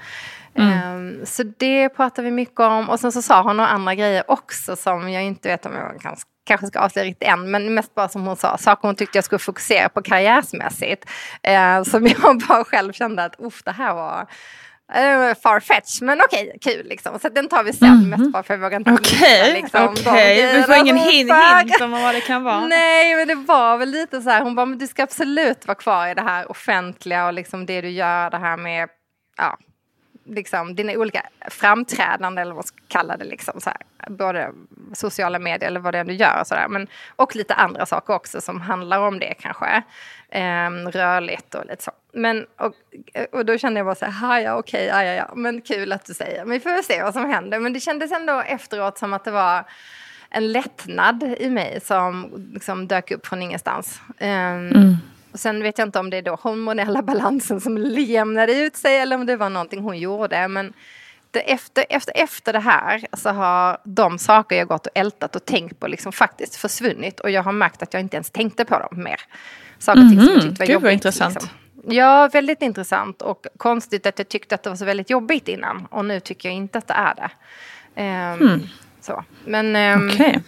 Mm. 0.58 0.98
Um, 0.98 1.26
så 1.26 1.44
det 1.58 1.90
pratar 1.90 2.24
vi 2.24 2.32
mycket 2.32 2.60
om. 2.60 2.90
Och 2.90 3.00
sen 3.00 3.12
så 3.12 3.22
sa 3.22 3.42
hon 3.42 3.58
några 3.58 3.70
andra 3.70 3.96
grejer 3.96 4.32
också 4.32 4.76
som 4.76 5.10
jag 5.10 5.24
inte 5.24 5.50
vet 5.50 5.66
om 5.66 5.74
jag 5.74 6.02
kan 6.02 6.16
kanske 6.46 6.68
ska 6.68 6.80
avslöja 6.80 7.06
riktigt 7.06 7.28
än, 7.28 7.52
men 7.52 7.74
mest 7.74 7.96
bara 7.96 8.10
som 8.10 8.28
hon 8.28 8.36
sa, 8.36 8.58
saker 8.58 8.88
hon 8.88 8.96
tyckte 8.96 9.18
jag 9.18 9.26
skulle 9.26 9.40
fokusera 9.40 9.90
på 9.90 10.02
karriärsmässigt. 10.02 11.06
Eh, 11.44 11.84
som 11.84 12.08
jag 12.08 12.42
bara 12.48 12.64
själv 12.64 12.94
kände 12.94 13.24
att 13.24 13.36
uff, 13.40 13.64
det 13.64 13.72
här 13.72 13.94
var 13.94 14.28
uh, 14.92 15.36
farfetch, 15.44 16.02
men 16.02 16.22
okej, 16.22 16.48
okay, 16.48 16.74
kul 16.74 16.88
liksom. 16.88 17.20
Så 17.20 17.30
den 17.30 17.50
tar 17.50 17.64
vi 17.64 17.74
sen, 17.74 17.90
mm. 17.90 18.10
mest 18.10 18.32
bara 18.32 18.44
för 18.44 18.54
jag 18.54 18.62
vågar 18.62 18.78
inte 18.78 18.92
Okej, 18.92 19.42
okay, 19.42 19.54
liksom, 19.54 19.90
okay. 19.90 20.58
du 20.58 20.64
får 20.64 20.76
ingen 20.76 20.98
hint, 20.98 21.32
hint 21.32 21.82
om 21.82 21.92
vad 21.92 22.16
det 22.16 22.22
kan 22.22 22.44
vara. 22.44 22.68
Nej, 22.68 23.16
men 23.16 23.28
det 23.28 23.36
var 23.36 23.78
väl 23.78 23.90
lite 23.90 24.22
så 24.22 24.30
här, 24.30 24.42
hon 24.42 24.56
bara, 24.56 24.66
men 24.66 24.78
du 24.78 24.88
ska 24.88 25.04
absolut 25.04 25.68
vara 25.68 25.76
kvar 25.76 26.08
i 26.08 26.14
det 26.14 26.22
här 26.22 26.52
offentliga 26.52 27.26
och 27.28 27.34
liksom 27.34 27.66
det 27.66 27.82
du 27.82 27.90
gör, 27.90 28.30
det 28.30 28.38
här 28.38 28.58
med, 28.58 28.90
ja, 29.38 29.58
liksom, 30.26 30.76
dina 30.76 30.94
olika 30.94 31.22
framträdanden 31.50 32.42
eller 32.42 32.52
vad 32.52 32.56
man 32.56 32.64
ska 32.64 32.78
kalla 32.88 33.18
det. 33.18 33.26
Liksom, 33.26 33.62
så 33.62 33.70
här. 33.70 34.10
Både 34.10 34.52
sociala 34.94 35.40
medier 35.40 35.68
eller 35.68 35.80
vad 35.80 35.94
det 35.94 35.98
är 35.98 36.04
du 36.04 36.14
gör. 36.14 36.42
Och, 36.42 36.48
så 36.48 36.56
där. 36.56 36.68
Men, 36.68 36.88
och 37.16 37.36
lite 37.36 37.54
andra 37.54 37.86
saker 37.86 38.14
också 38.14 38.42
som 38.42 38.62
handlar 38.62 39.00
om 39.00 39.20
det 39.20 39.34
kanske. 39.40 39.84
Ehm, 40.30 40.92
rörligt 40.92 41.56
och 41.56 41.66
lite 41.66 41.84
så. 41.84 41.92
Men, 42.14 42.46
och, 42.58 42.74
och 43.32 43.46
då 43.46 43.58
kände 43.58 43.80
jag 43.80 43.86
bara 43.86 43.96
så 43.96 44.06
här, 44.06 44.40
ja 44.40 44.56
okej, 44.56 44.86
ja, 44.86 45.04
ja, 45.04 45.14
ja, 45.14 45.32
men 45.36 45.62
kul 45.62 45.92
att 45.92 46.06
du 46.06 46.14
säger. 46.14 46.46
Men 46.46 46.54
vi 46.54 46.60
får 46.60 46.70
väl 46.70 46.84
se 46.84 47.04
vad 47.04 47.14
som 47.14 47.30
händer. 47.30 47.60
Men 47.60 47.74
det 47.74 47.80
kändes 47.80 48.12
ändå 48.12 48.40
efteråt 48.40 48.98
som 48.98 49.14
att 49.14 49.24
det 49.24 49.32
var 49.32 49.64
en 50.30 50.52
lättnad 50.52 51.24
i 51.24 51.50
mig 51.50 51.80
som 51.84 52.32
liksom 52.54 52.88
dök 52.88 53.12
upp 53.12 53.28
från 53.28 53.42
ingenstans. 53.42 54.02
Um, 54.20 54.28
mm. 54.28 54.98
Och 55.36 55.40
sen 55.40 55.64
vet 55.64 55.78
jag 55.78 55.88
inte 55.88 56.00
om 56.00 56.10
det 56.10 56.18
är 56.18 56.22
då 56.22 56.36
hormonella 56.36 57.02
balansen 57.02 57.62
som 57.62 57.78
jämnade 57.98 58.54
ut 58.54 58.76
sig 58.76 58.98
eller 58.98 59.16
om 59.16 59.26
det 59.26 59.36
var 59.36 59.50
någonting 59.50 59.82
hon 59.82 59.98
gjorde. 59.98 60.48
Men 60.48 60.74
efter, 61.34 61.86
efter, 61.90 62.14
efter 62.18 62.54
det 62.54 62.60
här 62.60 63.06
så 63.14 63.30
har 63.30 63.78
de 63.84 64.20
saker 64.20 64.56
jag 64.56 64.68
gått 64.68 64.88
och 64.88 64.92
ältat 64.96 65.36
och 65.36 65.46
tänkt 65.46 65.80
på 65.80 65.88
liksom 65.88 66.12
faktiskt 66.12 66.56
försvunnit. 66.56 67.20
Och 67.20 67.32
jag 67.32 67.44
har 67.44 67.52
märkt 67.52 67.82
att 67.84 67.94
jag 67.94 68.02
inte 68.02 68.18
ens 68.18 68.30
tänkte 68.30 68.66
på 68.66 68.80
dem 68.80 69.04
mer. 69.04 69.22
Saker 69.80 70.02
och 70.02 70.10
ting 70.10 70.20
som 70.20 70.34
jag 70.34 70.42
tyckte 70.42 70.60
var 70.60 70.66
Gud, 70.66 70.74
jobbigt. 70.74 70.92
intressant. 70.92 71.34
Liksom. 71.34 71.50
Ja, 71.96 72.30
väldigt 72.34 72.62
intressant 72.62 73.22
och 73.22 73.48
konstigt 73.58 74.06
att 74.06 74.20
jag 74.20 74.30
tyckte 74.30 74.56
att 74.56 74.64
det 74.64 74.70
var 74.70 74.78
så 74.78 74.86
väldigt 74.86 75.10
jobbigt 75.10 75.48
innan. 75.48 75.88
Och 75.92 76.06
nu 76.06 76.20
tycker 76.20 76.50
jag 76.50 76.56
inte 76.56 76.78
att 76.78 76.88
det 76.88 76.94
är 76.94 77.16
det. 77.16 77.30
Um, 78.02 78.48
mm. 78.48 78.62
så. 79.02 79.24
Men, 79.46 79.76
um, 80.00 80.10
okay. 80.10 80.40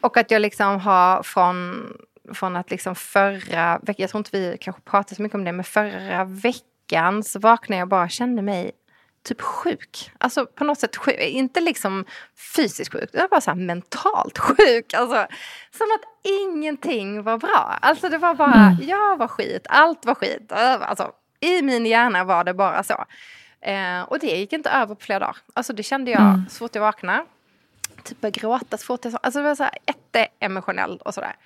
Och 0.00 0.16
att 0.16 0.30
jag 0.30 0.42
liksom 0.42 0.80
har 0.80 1.22
från 1.22 1.86
från 2.34 2.56
att 2.56 2.70
liksom 2.70 2.94
förra 2.94 3.78
veckan, 3.78 4.02
jag 4.02 4.10
tror 4.10 4.18
inte 4.18 4.38
vi 4.40 4.58
kanske 4.60 4.82
pratade 4.82 5.14
så 5.14 5.22
mycket 5.22 5.34
om 5.34 5.44
det, 5.44 5.52
men 5.52 5.64
förra 5.64 6.24
veckan 6.24 7.22
så 7.22 7.38
vaknade 7.38 7.78
jag 7.78 7.88
bara 7.88 8.08
kände 8.08 8.42
mig 8.42 8.72
typ 9.22 9.40
sjuk. 9.40 10.10
Alltså 10.18 10.46
på 10.46 10.64
något 10.64 10.78
sätt 10.78 10.96
sjuk. 10.96 11.20
Inte 11.20 11.60
liksom 11.60 12.04
fysiskt 12.54 12.92
sjuk, 12.92 13.10
utan 13.12 13.28
bara 13.30 13.40
så 13.40 13.54
mentalt 13.54 14.38
sjuk. 14.38 14.94
Alltså, 14.94 15.26
som 15.70 15.86
att 15.94 16.28
ingenting 16.42 17.22
var 17.22 17.38
bra. 17.38 17.78
Alltså 17.80 18.08
det 18.08 18.18
var 18.18 18.34
bara, 18.34 18.54
mm. 18.54 18.88
jag 18.88 19.16
var 19.16 19.28
skit, 19.28 19.66
allt 19.68 20.06
var 20.06 20.14
skit. 20.14 20.52
Alltså, 20.52 21.12
I 21.40 21.62
min 21.62 21.86
hjärna 21.86 22.24
var 22.24 22.44
det 22.44 22.54
bara 22.54 22.82
så. 22.82 23.04
Eh, 23.60 24.02
och 24.02 24.18
det 24.18 24.26
gick 24.26 24.52
inte 24.52 24.70
över 24.70 24.94
på 24.94 25.00
flera 25.00 25.18
dagar. 25.18 25.36
Alltså 25.54 25.72
det 25.72 25.82
kände 25.82 26.10
jag 26.10 26.22
mm. 26.22 26.48
så 26.48 26.58
fort 26.58 26.74
jag 26.74 26.82
vaknade. 26.82 27.24
Typ 28.02 28.20
började 28.20 28.40
gråta 28.40 28.76
så 28.76 28.84
fort 28.84 29.04
jag 29.04 29.14
Alltså 29.22 29.38
det 29.38 29.48
var 29.48 29.54
så 29.54 29.62
här 29.62 29.78
jätteemotionell 29.86 30.98
och 30.98 31.14
sådär. 31.14 31.36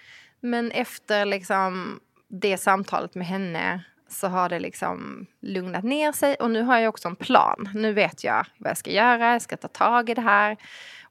Men 0.42 0.70
efter 0.70 1.24
liksom 1.24 2.00
det 2.28 2.58
samtalet 2.58 3.14
med 3.14 3.26
henne 3.26 3.84
så 4.08 4.28
har 4.28 4.48
det 4.48 4.60
liksom 4.60 5.26
lugnat 5.40 5.84
ner 5.84 6.12
sig 6.12 6.34
och 6.34 6.50
nu 6.50 6.62
har 6.62 6.78
jag 6.78 6.88
också 6.88 7.08
en 7.08 7.16
plan. 7.16 7.68
Nu 7.74 7.92
vet 7.92 8.24
jag 8.24 8.46
vad 8.58 8.70
jag 8.70 8.78
ska 8.78 8.90
göra, 8.90 9.32
jag 9.32 9.42
ska 9.42 9.56
ta 9.56 9.68
tag 9.68 10.10
i 10.10 10.14
det 10.14 10.20
här. 10.20 10.56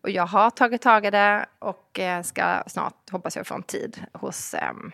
Och 0.02 0.10
jag 0.10 0.26
har 0.26 0.50
tagit 0.50 0.82
tag 0.82 1.06
i 1.06 1.12
det 1.12 1.46
och 1.60 2.00
eh, 2.00 2.22
ska 2.22 2.64
snart, 2.68 3.10
hoppas 3.12 3.36
jag, 3.36 3.48
få 3.48 3.56
en 3.56 3.64
tid 3.64 4.04
hos 4.14 4.56
um, 4.72 4.92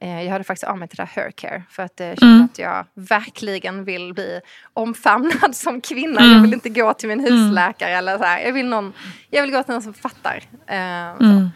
jag 0.00 0.30
hörde 0.30 0.44
faktiskt 0.44 0.64
av 0.64 0.78
mig 0.78 0.88
till 0.88 0.96
det 0.96 1.04
här 1.04 1.22
Haircare 1.22 1.62
för 1.70 1.82
att 1.82 2.00
jag 2.00 2.18
känner 2.18 2.34
mm. 2.34 2.44
att 2.44 2.58
jag 2.58 2.86
verkligen 2.94 3.84
vill 3.84 4.14
bli 4.14 4.40
omfamnad 4.74 5.56
som 5.56 5.80
kvinna. 5.80 6.20
Mm. 6.20 6.32
Jag 6.32 6.40
vill 6.42 6.54
inte 6.54 6.68
gå 6.68 6.94
till 6.94 7.08
min 7.08 7.20
husläkare 7.20 7.90
mm. 7.90 7.98
eller 7.98 8.18
så 8.18 8.24
här. 8.24 8.40
Jag 8.40 8.52
vill, 8.52 8.66
någon, 8.66 8.92
jag 9.30 9.42
vill 9.42 9.52
gå 9.52 9.62
till 9.62 9.72
någon 9.72 9.82
som 9.82 9.94
fattar. 9.94 10.36
Uh, 10.70 11.48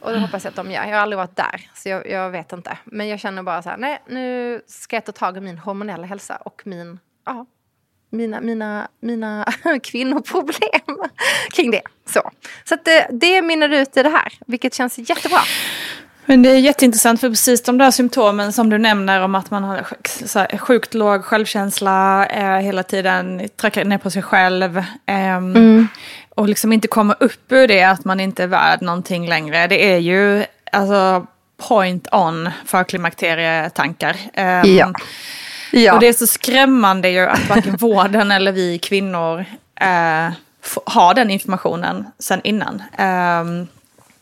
och 0.00 0.12
det 0.12 0.18
hoppas 0.18 0.44
jag 0.44 0.50
att 0.50 0.56
de 0.56 0.70
gör. 0.70 0.84
Jag 0.84 0.94
har 0.94 1.02
aldrig 1.02 1.18
varit 1.18 1.36
där, 1.36 1.70
så 1.74 1.88
jag, 1.88 2.10
jag, 2.10 2.30
vet 2.30 2.52
inte. 2.52 2.78
Men 2.84 3.08
jag 3.08 3.20
känner 3.20 3.42
bara 3.42 3.62
så 3.62 3.68
här, 3.68 3.76
nej, 3.76 4.02
nu 4.08 4.60
ska 4.66 4.96
jag 4.96 5.04
ta 5.04 5.12
tag 5.12 5.36
i 5.36 5.40
min 5.40 5.58
hormonella 5.58 6.06
hälsa 6.06 6.36
och 6.36 6.62
min, 6.64 6.98
ja, 7.24 7.46
mina, 8.10 8.40
mina, 8.40 8.88
mina 9.00 9.46
kvinnoproblem 9.82 10.98
kring 11.50 11.70
det. 11.70 11.82
Så, 12.04 12.30
så 12.64 12.74
att 12.74 12.84
det, 12.84 13.08
det 13.10 13.42
mynnar 13.42 13.68
ut 13.68 13.96
i 13.96 14.02
det 14.02 14.08
här, 14.08 14.32
vilket 14.46 14.74
känns 14.74 14.98
jättebra. 14.98 15.40
Men 16.28 16.42
det 16.42 16.48
är 16.48 16.58
jätteintressant 16.58 17.20
för 17.20 17.28
precis 17.28 17.62
de 17.62 17.78
där 17.78 17.90
symptomen 17.90 18.52
som 18.52 18.70
du 18.70 18.78
nämner 18.78 19.20
om 19.20 19.34
att 19.34 19.50
man 19.50 19.64
har 19.64 19.86
sjukt 20.58 20.94
låg 20.94 21.24
självkänsla, 21.24 22.26
eh, 22.26 22.58
hela 22.58 22.82
tiden 22.82 23.48
trackar 23.56 23.84
ner 23.84 23.98
på 23.98 24.10
sig 24.10 24.22
själv. 24.22 24.78
Eh, 25.06 25.36
mm. 25.36 25.88
Och 26.28 26.48
liksom 26.48 26.72
inte 26.72 26.88
kommer 26.88 27.16
upp 27.20 27.52
ur 27.52 27.68
det 27.68 27.82
att 27.82 28.04
man 28.04 28.20
inte 28.20 28.42
är 28.42 28.46
värd 28.46 28.82
någonting 28.82 29.28
längre. 29.28 29.66
Det 29.66 29.92
är 29.92 29.98
ju 29.98 30.44
alltså 30.72 31.26
point 31.68 32.08
on 32.12 32.50
för 32.64 32.84
klimakterietankar. 32.84 34.16
Eh, 34.34 34.62
ja. 34.66 34.92
Ja. 35.70 35.94
Och 35.94 36.00
det 36.00 36.08
är 36.08 36.12
så 36.12 36.26
skrämmande 36.26 37.08
ju 37.08 37.26
att 37.26 37.48
varken 37.48 37.76
vården 37.80 38.30
eller 38.30 38.52
vi 38.52 38.78
kvinnor 38.78 39.44
eh, 39.80 40.32
har 40.86 41.14
den 41.14 41.30
informationen 41.30 42.04
sen 42.18 42.40
innan. 42.44 42.82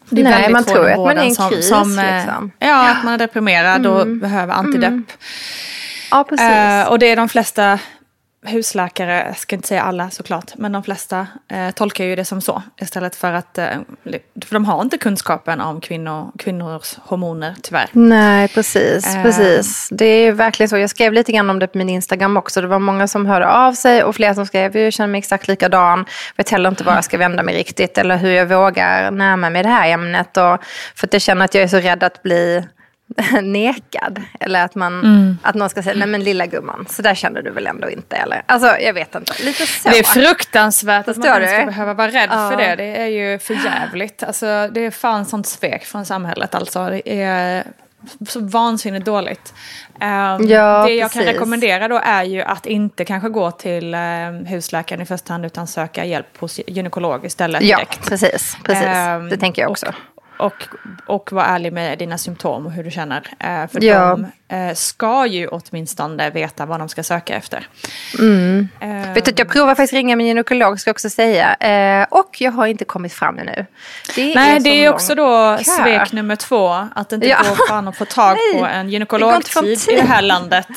Det 0.09 0.21
är 0.21 0.25
Nej, 0.25 0.53
man 0.53 0.65
tror 0.65 0.91
att 0.91 0.99
man 0.99 1.19
är 1.19 1.25
i 1.25 1.29
en 1.29 1.35
som, 1.35 1.51
kris. 1.51 1.69
Som, 1.69 1.99
eh, 1.99 2.17
liksom. 2.17 2.53
Ja, 2.59 2.91
att 2.91 3.05
man 3.05 3.15
är 3.15 3.19
deprimerad 3.19 3.87
mm. 3.87 3.93
och 3.93 4.07
behöver 4.07 4.55
antidepp. 4.55 4.89
Mm. 4.89 5.05
Ja, 6.11 6.25
precis. 6.25 6.47
Uh, 6.47 6.93
och 6.93 6.99
det 6.99 7.07
är 7.07 7.17
de 7.17 7.29
flesta 7.29 7.79
husläkare, 8.45 9.25
jag 9.27 9.37
ska 9.37 9.57
inte 9.57 9.69
säga 9.69 9.83
alla 9.83 10.11
såklart, 10.11 10.53
men 10.57 10.73
de 10.73 10.83
flesta 10.83 11.27
eh, 11.51 11.71
tolkar 11.71 12.05
ju 12.05 12.17
det 12.17 12.25
som 12.25 12.41
så. 12.41 12.63
Istället 12.81 13.17
för 13.17 13.33
att, 13.33 13.59
eh, 13.59 13.67
för 14.45 14.53
de 14.55 14.65
har 14.65 14.83
inte 14.83 14.99
kunskapen 14.99 15.61
om 15.61 15.81
kvinnor, 15.81 16.33
kvinnors 16.39 16.99
hormoner 17.03 17.55
tyvärr. 17.63 17.89
Nej, 17.93 18.49
precis, 18.49 19.15
eh. 19.15 19.23
precis. 19.23 19.89
Det 19.91 20.05
är 20.05 20.33
verkligen 20.33 20.69
så. 20.69 20.79
Jag 20.79 20.91
skrev 20.91 21.13
lite 21.13 21.33
grann 21.33 21.51
om 21.51 21.59
det 21.59 21.67
på 21.67 21.79
min 21.79 21.89
Instagram 21.89 22.37
också. 22.37 22.61
Det 22.61 22.67
var 22.67 22.79
många 22.79 23.09
som 23.09 23.27
hörde 23.27 23.49
av 23.49 23.73
sig 23.73 24.05
och 24.05 24.17
flera 24.17 24.35
som 24.35 24.47
skrev, 24.47 24.77
jag 24.77 24.93
känner 24.93 25.09
mig 25.09 25.19
exakt 25.19 25.49
likadan. 25.49 26.05
Vet 26.37 26.51
heller 26.51 26.69
inte 26.69 26.85
var 26.85 26.95
jag 26.95 27.05
ska 27.05 27.19
vända 27.19 27.43
mig 27.43 27.57
riktigt 27.57 27.99
eller 27.99 28.17
hur 28.17 28.31
jag 28.31 28.47
vågar 28.47 29.11
närma 29.11 29.51
mig 29.51 29.63
det 29.63 29.69
här 29.69 29.89
ämnet. 29.89 30.37
Och, 30.37 30.59
för 30.95 31.07
att 31.07 31.13
jag 31.13 31.23
känner 31.23 31.45
att 31.45 31.55
jag 31.55 31.65
är 31.65 31.69
så 31.69 31.77
rädd 31.77 32.03
att 32.03 32.23
bli 32.23 32.65
nekad. 33.43 34.23
Eller 34.41 34.65
att, 34.65 34.75
man, 34.75 35.01
mm. 35.01 35.39
att 35.43 35.55
någon 35.55 35.71
ska 35.71 35.83
säga, 35.83 35.97
nej 35.97 36.09
men 36.09 36.25
lilla 36.25 36.47
gumman, 36.47 36.87
så 36.91 37.03
där 37.03 37.15
känner 37.15 37.43
du 37.43 37.51
väl 37.51 37.67
ändå 37.67 37.91
inte? 37.91 38.17
Eller? 38.17 38.43
Alltså 38.47 38.79
jag 38.81 38.93
vet 38.93 39.15
inte, 39.15 39.33
lite 39.45 39.67
så. 39.67 39.89
Det 39.89 39.99
är 39.99 40.03
fruktansvärt 40.03 41.09
att 41.09 41.17
man 41.17 41.27
ska 41.27 41.67
behöva 41.67 41.95
vara 41.95 42.09
rädd 42.09 42.29
ja. 42.33 42.51
för 42.51 42.57
det. 42.57 42.77
Det 42.77 42.97
är 42.97 43.07
ju 43.07 43.39
för 43.39 43.55
jävligt. 43.55 44.23
Alltså, 44.23 44.69
det 44.73 44.81
är 44.81 44.91
fan 44.91 45.27
sånt 45.27 45.47
svek 45.47 45.85
från 45.85 46.07
samhället 46.07 46.55
alltså. 46.55 46.91
Det 46.91 47.23
är 47.23 47.65
så 48.29 48.41
vansinnigt 48.41 49.07
dåligt. 49.07 49.55
Um, 49.95 50.01
ja, 50.01 50.39
det 50.87 50.95
jag 50.95 51.11
precis. 51.11 51.13
kan 51.13 51.23
rekommendera 51.23 51.89
då 51.89 52.01
är 52.05 52.23
ju 52.23 52.43
att 52.43 52.67
inte 52.67 53.05
kanske 53.05 53.29
gå 53.29 53.51
till 53.51 53.95
um, 53.95 54.47
husläkaren 54.47 55.03
i 55.03 55.07
första 55.07 55.33
hand 55.33 55.47
utan 55.47 55.67
söka 55.67 56.05
hjälp 56.05 56.39
hos 56.39 56.61
gynekolog 56.67 57.25
istället. 57.25 57.63
Ja, 57.63 57.77
direkt. 57.77 58.09
precis. 58.09 58.57
precis. 58.65 58.87
Um, 58.87 59.29
det 59.29 59.37
tänker 59.37 59.63
jag 59.63 59.71
också. 59.71 59.87
Och, 59.87 60.14
och, 60.45 60.69
och 61.07 61.33
vara 61.33 61.47
ärlig 61.47 61.73
med 61.73 61.99
dina 61.99 62.19
symptom 62.19 62.67
och 62.67 62.73
hur 62.73 62.85
du 62.85 62.91
känner. 62.91 63.29
Eh, 63.39 63.71
för 63.71 63.85
ja. 63.85 64.17
de 64.49 64.57
eh, 64.57 64.75
ska 64.75 65.27
ju 65.27 65.49
åtminstone 65.49 66.31
veta 66.31 66.67
vad 66.67 66.79
de 66.81 66.89
ska 66.89 67.03
söka 67.03 67.35
efter. 67.35 67.69
Mm. 68.19 68.69
Eh, 68.81 69.15
Vet 69.15 69.25
du, 69.25 69.33
jag 69.37 69.49
provar 69.49 69.75
faktiskt 69.75 69.93
ringa 69.93 70.17
min 70.17 70.27
gynekolog 70.27 70.81
ska 70.81 70.89
jag 70.89 70.95
också 70.95 71.11
säga. 71.11 71.57
Och 72.11 72.37
jag 72.41 72.53
har 72.53 72.67
inte 72.67 72.85
kommit 72.85 73.13
fram 73.13 73.39
ännu. 73.39 73.67
Det 74.17 74.35
Nej, 74.35 74.57
är 74.57 74.61
det 74.61 74.85
är 74.85 74.93
också 74.93 75.15
då 75.15 75.57
kö. 75.57 75.65
svek 75.65 76.13
nummer 76.13 76.37
två. 76.37 76.69
Att 76.95 77.09
det 77.09 77.15
inte 77.15 77.29
ja. 77.29 77.39
går 77.39 77.69
fan 77.69 77.89
att 77.89 77.97
få 77.97 78.05
tag 78.05 78.37
på 78.55 78.67
en 78.67 78.89
gynekologtid 78.89 79.79
i 79.89 79.97
det 79.97 80.07
här 80.07 80.23
landet. 80.23 80.69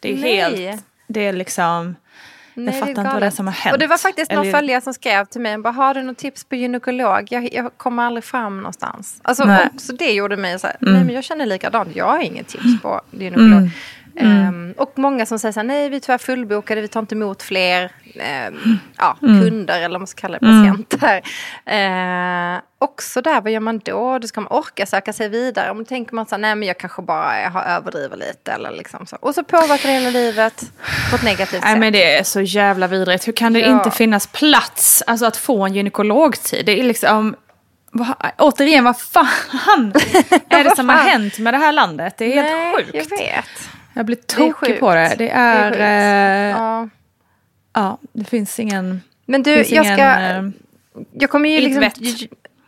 Det 0.00 0.12
är 0.12 0.16
Nej. 0.16 0.56
helt... 0.56 0.84
Det 1.06 1.26
är 1.26 1.32
liksom... 1.32 1.96
Nej, 2.54 2.66
jag 2.66 2.74
fattar 2.74 2.88
inte 2.88 3.12
vad 3.12 3.22
det 3.22 3.26
är 3.26 3.30
som 3.30 3.46
har 3.46 3.54
hänt. 3.54 3.72
Och 3.72 3.78
det 3.78 3.86
var 3.86 3.96
faktiskt 3.96 4.30
någon 4.30 4.40
Eller... 4.40 4.52
följare 4.58 4.80
som 4.80 4.94
skrev 4.94 5.24
till 5.24 5.40
mig, 5.40 5.58
bara, 5.58 5.72
har 5.72 5.94
du 5.94 6.02
något 6.02 6.18
tips 6.18 6.44
på 6.44 6.54
gynekolog? 6.54 7.26
Jag, 7.30 7.54
jag 7.54 7.70
kommer 7.76 8.02
aldrig 8.02 8.24
fram 8.24 8.56
någonstans. 8.56 9.20
Alltså, 9.22 9.58
så 9.76 9.92
det 9.92 10.12
gjorde 10.12 10.36
mig 10.36 10.58
så 10.58 10.66
här, 10.66 10.76
mm. 10.82 10.94
nej 10.94 11.04
men 11.04 11.14
jag 11.14 11.24
känner 11.24 11.46
likadant, 11.46 11.96
jag 11.96 12.04
har 12.04 12.20
inget 12.20 12.48
tips 12.48 12.82
på 12.82 13.00
gynekolog. 13.10 13.52
Mm. 13.52 13.70
Mm. 14.16 14.48
Um, 14.48 14.72
och 14.76 14.92
många 14.98 15.26
som 15.26 15.38
säger 15.38 15.52
så 15.52 15.60
här, 15.60 15.66
nej 15.66 15.88
vi 15.88 15.96
är 15.96 16.00
tyvärr 16.00 16.18
fullbokade, 16.18 16.80
vi 16.80 16.88
tar 16.88 17.00
inte 17.00 17.14
emot 17.14 17.42
fler 17.42 17.90
um, 18.48 18.78
ja, 18.98 19.16
mm. 19.22 19.40
kunder 19.40 19.76
eller 19.76 19.94
vad 19.94 20.00
man 20.00 20.06
ska 20.06 20.20
kalla 20.20 20.38
det, 20.38 20.46
patienter. 20.46 21.22
Uh, 21.72 22.60
också 22.78 23.20
där, 23.20 23.40
vad 23.40 23.52
gör 23.52 23.60
man 23.60 23.78
då? 23.78 24.18
Då 24.18 24.28
ska 24.28 24.40
man 24.40 24.52
orka 24.52 24.86
söka 24.86 25.12
sig 25.12 25.28
vidare. 25.28 25.70
Om 25.70 25.84
tänker 25.84 26.14
man 26.14 26.26
så 26.26 26.34
här, 26.34 26.40
nej 26.40 26.54
men 26.54 26.68
jag 26.68 26.78
kanske 26.78 27.02
bara 27.02 27.48
har 27.48 27.62
överdriver 27.62 28.16
lite. 28.16 28.52
Eller 28.52 28.70
liksom 28.70 29.06
så. 29.06 29.16
Och 29.20 29.34
så 29.34 29.44
påverkar 29.44 29.88
det 29.88 29.94
hela 29.94 30.10
livet 30.10 30.72
på 31.10 31.16
ett 31.16 31.22
negativt 31.22 31.62
nej, 31.62 31.72
sätt. 31.72 31.80
Men 31.80 31.92
det 31.92 32.14
är 32.14 32.22
så 32.22 32.40
jävla 32.40 32.86
vidrigt. 32.86 33.28
Hur 33.28 33.32
kan 33.32 33.52
det 33.52 33.60
ja. 33.60 33.72
inte 33.72 33.90
finnas 33.90 34.26
plats 34.26 35.02
alltså 35.06 35.26
att 35.26 35.36
få 35.36 35.64
en 35.64 35.74
gynekologtid? 35.74 36.66
Det 36.66 36.80
är 36.80 36.84
liksom... 36.84 37.36
Va, 37.92 38.16
återigen, 38.38 38.84
vad 38.84 39.00
fan 39.00 39.26
är 40.48 40.64
det 40.64 40.76
som 40.76 40.88
har 40.88 40.96
hänt 40.96 41.38
med 41.38 41.54
det 41.54 41.58
här 41.58 41.72
landet? 41.72 42.14
Det 42.18 42.38
är 42.38 42.42
nej, 42.42 42.52
helt 42.52 42.76
sjukt. 42.76 43.10
jag 43.10 43.18
vet. 43.18 43.73
Jag 43.94 44.06
blir 44.06 44.16
tokig 44.16 44.80
på 44.80 44.94
det. 44.94 45.14
Det 45.18 45.30
är... 45.30 45.70
Det 45.70 45.84
är 45.84 46.50
eh, 46.50 46.58
ja. 46.58 46.88
ja, 47.72 47.98
det 48.12 48.24
finns 48.24 48.60
ingen... 48.60 49.00
Men 49.26 49.42
du, 49.42 49.50
jag 49.50 49.66
ingen, 49.66 49.84
ska... 49.84 50.02
Eh, 50.02 50.42
jag 51.12 51.30
kommer 51.30 51.48
ju 51.48 51.60
liksom... 51.60 51.90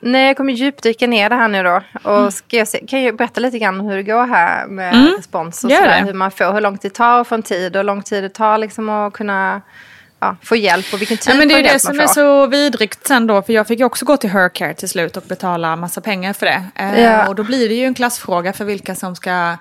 Nej, 0.01 0.27
jag 0.27 0.37
kommer 0.37 0.53
djupdyka 0.53 1.07
ner 1.07 1.31
det 1.31 1.37
här 1.37 1.49
nu 1.49 1.63
då. 1.63 1.81
Och 2.03 2.19
mm. 2.19 2.31
ska 2.31 2.57
jag 2.57 2.69
se, 2.69 2.87
kan 2.87 3.03
jag 3.03 3.17
berätta 3.17 3.41
lite 3.41 3.59
grann 3.59 3.81
hur 3.81 3.97
det 3.97 4.03
går 4.03 4.27
här 4.27 4.67
med 4.67 4.95
mm. 4.95 5.13
respons 5.17 5.65
och 5.65 5.71
sådär, 5.71 6.05
hur 6.05 6.13
man 6.13 6.31
får, 6.31 6.53
hur 6.53 6.61
lång 6.61 6.79
tid 6.79 6.91
det 6.91 6.95
tar 6.95 7.21
att 7.21 7.29
få 7.29 7.35
en 7.35 7.43
tid 7.43 7.77
och 7.77 7.79
hur 7.79 7.85
lång 7.85 8.03
tid 8.03 8.23
det 8.25 8.29
tar 8.29 8.59
liksom 8.59 8.89
att 8.89 9.13
kunna 9.13 9.63
ja, 10.21 10.37
få 10.43 10.57
hjälp 10.57 10.87
och 10.93 11.01
vilken 11.01 11.17
typ 11.17 11.29
ja, 11.29 11.35
men 11.35 11.49
Det 11.49 11.55
är 11.55 11.63
det 11.63 11.79
som 11.79 12.01
är 12.01 12.07
så 12.07 12.47
vidrigt 12.47 13.07
sen 13.07 13.27
då, 13.27 13.43
för 13.43 13.53
jag 13.53 13.67
fick 13.67 13.79
ju 13.79 13.85
också 13.85 14.05
gå 14.05 14.17
till 14.17 14.31
Hercare 14.31 14.75
till 14.75 14.89
slut 14.89 15.17
och 15.17 15.23
betala 15.23 15.77
massa 15.77 16.01
pengar 16.01 16.33
för 16.33 16.47
det. 16.47 16.65
Eh, 16.75 17.03
ja. 17.03 17.29
Och 17.29 17.35
då 17.35 17.43
blir 17.43 17.69
det 17.69 17.75
ju 17.75 17.85
en 17.85 17.95
klassfråga 17.95 18.53
för 18.53 18.65
vilka 18.65 18.95
som 18.95 19.17
ska 19.17 19.57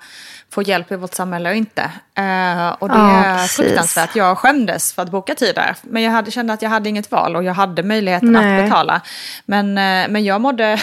få 0.55 0.61
hjälp 0.61 0.91
i 0.91 0.95
vårt 0.95 1.13
samhälle 1.13 1.49
och 1.49 1.55
inte. 1.55 1.81
Uh, 1.81 2.69
och 2.69 2.89
det 2.89 2.95
ja, 2.95 3.23
är 3.25 3.47
fruktansvärt. 3.47 4.15
Jag 4.15 4.37
skämdes 4.37 4.93
för 4.93 5.01
att 5.01 5.11
boka 5.11 5.35
tid 5.35 5.55
där. 5.55 5.75
Men 5.81 6.03
jag 6.03 6.11
hade, 6.11 6.31
kände 6.31 6.53
att 6.53 6.61
jag 6.61 6.69
hade 6.69 6.89
inget 6.89 7.11
val 7.11 7.35
och 7.35 7.43
jag 7.43 7.53
hade 7.53 7.83
möjligheten 7.83 8.31
nej. 8.31 8.59
att 8.59 8.65
betala. 8.65 9.01
Men, 9.45 9.69
uh, 9.69 10.11
men 10.11 10.23
jag 10.23 10.41
mådde... 10.41 10.79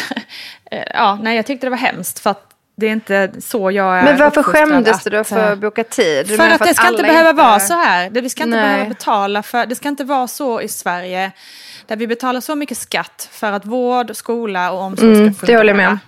ja, 0.95 1.19
nej, 1.23 1.37
jag 1.37 1.47
tyckte 1.47 1.67
det 1.67 1.71
var 1.71 1.77
hemskt. 1.77 2.19
För 2.19 2.31
att 2.31 2.52
det 2.77 2.87
är 2.87 2.93
inte 2.93 3.33
så 3.39 3.71
jag 3.71 3.99
är 3.99 4.03
Men 4.03 4.17
varför 4.19 4.43
skämdes 4.43 5.05
du 5.05 5.11
då 5.11 5.25
för 5.25 5.53
att 5.53 5.59
boka 5.59 5.85
tid? 5.85 6.29
För, 6.29 6.37
för 6.37 6.49
att, 6.49 6.59
det 6.59 6.75
ska 6.75 6.89
inte 6.89 7.03
behöva 7.03 7.31
inte... 7.31 7.43
vara 7.43 7.61
så 7.61 7.75
här. 7.75 8.11
Vi 8.11 8.31
ska 8.31 8.43
inte 8.43 8.57
nej. 8.57 8.67
behöva 8.67 8.89
betala 8.89 9.43
för... 9.43 9.67
Det 9.67 9.75
ska 9.75 9.89
inte 9.89 10.05
vara 10.05 10.29
så 10.29 10.61
i 10.61 10.69
Sverige. 10.69 11.33
Där 11.87 11.97
vi 11.97 12.07
betalar 12.07 12.41
så 12.41 12.55
mycket 12.57 12.79
skatt 12.79 13.29
för 13.33 13.53
att 13.53 13.67
vård, 13.67 14.17
skola 14.17 14.73
och 14.73 14.81
omsorg 14.81 15.15
mm, 15.15 15.35
ska 15.35 15.41
fungera. 15.41 15.57
Det 15.57 15.61
håller 15.61 15.71
jag 15.71 15.77
med 15.77 15.89
om. 15.89 15.99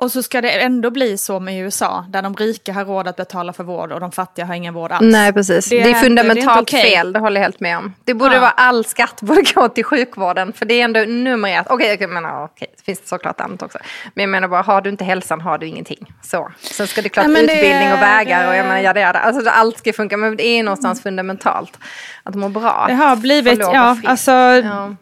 Och 0.00 0.12
så 0.12 0.22
ska 0.22 0.40
det 0.40 0.50
ändå 0.50 0.90
bli 0.90 1.18
så 1.18 1.40
med 1.40 1.60
USA, 1.60 2.04
där 2.08 2.22
de 2.22 2.34
rika 2.36 2.72
har 2.72 2.84
råd 2.84 3.08
att 3.08 3.16
betala 3.16 3.52
för 3.52 3.64
vård 3.64 3.92
och 3.92 4.00
de 4.00 4.12
fattiga 4.12 4.44
har 4.44 4.54
ingen 4.54 4.74
vård 4.74 4.92
alls. 4.92 5.12
Nej, 5.12 5.32
precis. 5.32 5.68
Det, 5.68 5.82
det 5.82 5.90
är 5.90 5.94
fundamentalt 5.94 6.68
det 6.68 6.76
är 6.76 6.80
okay. 6.80 6.90
fel, 6.90 7.12
det 7.12 7.18
håller 7.18 7.36
jag 7.36 7.44
helt 7.44 7.60
med 7.60 7.78
om. 7.78 7.94
Det 8.04 8.14
borde 8.14 8.34
ja. 8.34 8.40
vara 8.40 8.50
all 8.50 8.84
skatt 8.84 9.22
borde 9.22 9.42
gå 9.54 9.68
till 9.68 9.84
sjukvården, 9.84 10.52
för 10.52 10.66
det 10.66 10.80
är 10.80 10.84
ändå 10.84 11.00
nummer 11.00 11.60
ett. 11.60 11.66
Okej, 11.70 11.94
okay, 11.94 12.06
okay, 12.06 12.44
okay, 12.44 12.68
det 12.76 12.82
finns 12.84 13.08
såklart 13.08 13.40
annat 13.40 13.62
också. 13.62 13.78
Men 14.14 14.22
jag 14.22 14.30
menar 14.30 14.48
bara, 14.48 14.62
har 14.62 14.80
du 14.80 14.90
inte 14.90 15.04
hälsan 15.04 15.40
har 15.40 15.58
du 15.58 15.66
ingenting. 15.66 16.12
Så. 16.22 16.52
Sen 16.60 16.86
ska 16.86 17.02
det 17.02 17.08
klart 17.08 17.26
ja, 17.26 17.38
utbildning 17.38 17.92
och 17.92 18.02
vägar 18.02 18.48
och 18.48 18.54
jag 18.56 18.66
menar, 18.66 18.80
ja, 18.80 18.92
det 18.92 19.06
Alltså 19.06 19.50
allt 19.50 19.78
ska 19.78 19.92
funka, 19.92 20.16
men 20.16 20.36
det 20.36 20.46
är 20.46 20.62
någonstans 20.62 21.02
fundamentalt 21.02 21.78
att 22.22 22.34
må 22.34 22.48
bra. 22.48 22.84
Det 22.88 22.94
har 22.94 23.16
blivit, 23.16 23.58
ja, 23.58 23.96
alltså, 24.04 24.32
ja 24.32 24.94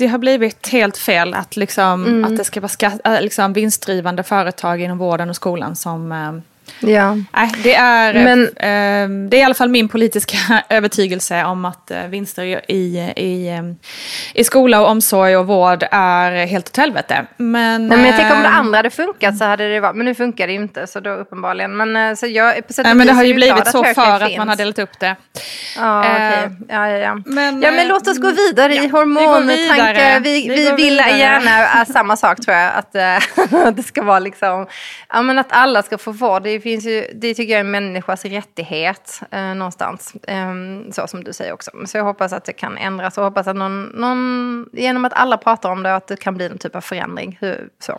det 0.00 0.06
har 0.06 0.18
blivit 0.18 0.68
helt 0.68 0.96
fel 0.96 1.34
att, 1.34 1.56
liksom, 1.56 2.04
mm. 2.04 2.24
att 2.24 2.36
det 2.36 2.44
ska 2.44 2.60
vara 2.60 2.68
skatt, 2.68 3.00
äh, 3.04 3.20
liksom 3.20 3.52
vinstdrivande 3.52 4.22
företag 4.22 4.80
inom 4.80 4.98
vården 4.98 5.30
och 5.30 5.36
skolan 5.36 5.76
som 5.76 6.12
äh, 6.12 6.32
Ja. 6.80 7.16
Nej, 7.32 7.50
det, 7.62 7.74
är, 7.74 8.14
Men, 8.14 8.42
eh, 8.42 9.28
det 9.28 9.36
är 9.36 9.40
i 9.40 9.42
alla 9.42 9.54
fall 9.54 9.68
min 9.68 9.88
politiska 9.88 10.36
övertygelse 10.68 11.44
om 11.44 11.64
att 11.64 11.90
eh, 11.90 12.06
vinster 12.06 12.44
i, 12.44 13.12
i, 13.16 13.48
eh, 13.48 13.62
i 14.34 14.44
skola 14.44 14.80
och 14.80 14.88
omsorg 14.88 15.36
och 15.36 15.46
vård 15.46 15.84
är 15.90 16.46
helt 16.46 16.68
åt 16.68 16.76
helvete. 16.76 17.26
Men, 17.36 17.88
Nej, 17.88 17.98
men 17.98 18.06
jag 18.06 18.16
tänker 18.16 18.36
om 18.36 18.42
det 18.42 18.48
ehm, 18.48 18.54
andra 18.54 18.76
hade 18.78 18.90
funkat 18.90 19.38
så 19.38 19.44
hade 19.44 19.68
det 19.72 19.80
varit, 19.80 19.96
men 19.96 20.06
nu 20.06 20.14
funkar 20.14 20.46
det 20.46 20.52
inte 20.52 20.86
så 20.86 21.00
då 21.00 21.10
uppenbarligen. 21.10 21.76
Men, 21.76 21.96
eh, 21.96 22.14
så 22.14 22.26
jag, 22.26 22.66
på 22.66 22.72
sätt 22.72 22.84
Nej, 22.84 22.94
men 22.94 23.06
det 23.06 23.12
har 23.12 23.24
ju 23.24 23.34
blivit 23.34 23.66
så 23.66 23.84
för 23.84 24.02
att 24.02 24.22
finns. 24.22 24.38
man 24.38 24.48
har 24.48 24.56
delat 24.56 24.78
upp 24.78 25.00
det. 25.00 25.16
Ja, 25.76 26.00
okay. 26.00 26.50
ja, 26.68 26.88
ja, 26.88 26.98
ja. 26.98 27.22
Men, 27.26 27.62
ja, 27.62 27.70
men 27.70 27.88
låt 27.88 28.08
oss 28.08 28.18
gå 28.18 28.30
vidare 28.30 28.74
ja, 28.74 28.82
i 28.82 28.88
hormontankar. 28.88 30.20
Vi, 30.20 30.48
vi, 30.48 30.54
vi, 30.54 30.70
vi 30.70 30.76
vill 30.76 30.96
gärna 30.96 31.84
samma 31.84 32.16
sak 32.16 32.40
tror 32.40 32.56
jag, 32.56 32.72
att, 32.74 32.92
det 33.76 33.82
ska 33.82 34.02
vara 34.02 34.18
liksom, 34.18 34.66
ja 35.08 35.22
men 35.22 35.38
att 35.38 35.52
alla 35.52 35.82
ska 35.82 35.98
få 35.98 36.12
vård. 36.12 36.42
Det 36.42 36.59
det 36.60 36.62
finns 36.62 36.86
ju, 36.86 37.06
det 37.14 37.34
tycker 37.34 37.52
jag 37.52 37.56
är 37.56 37.64
en 37.64 37.70
människas 37.70 38.24
rättighet 38.24 39.20
eh, 39.30 39.54
någonstans. 39.54 40.14
Eh, 40.22 40.54
så 40.92 41.06
som 41.06 41.24
du 41.24 41.32
säger 41.32 41.52
också. 41.52 41.70
Så 41.86 41.96
jag 41.96 42.04
hoppas 42.04 42.32
att 42.32 42.44
det 42.44 42.52
kan 42.52 42.76
ändras 42.76 43.18
och 43.18 43.24
hoppas 43.24 43.46
att 43.46 43.56
någon, 43.56 43.84
någon, 43.84 44.66
genom 44.72 45.04
att 45.04 45.12
alla 45.12 45.36
pratar 45.36 45.70
om 45.70 45.82
det, 45.82 45.94
att 45.94 46.06
det 46.06 46.16
kan 46.16 46.34
bli 46.34 46.48
någon 46.48 46.58
typ 46.58 46.76
av 46.76 46.80
förändring. 46.80 47.38
Hur, 47.40 47.68
så. 47.78 47.98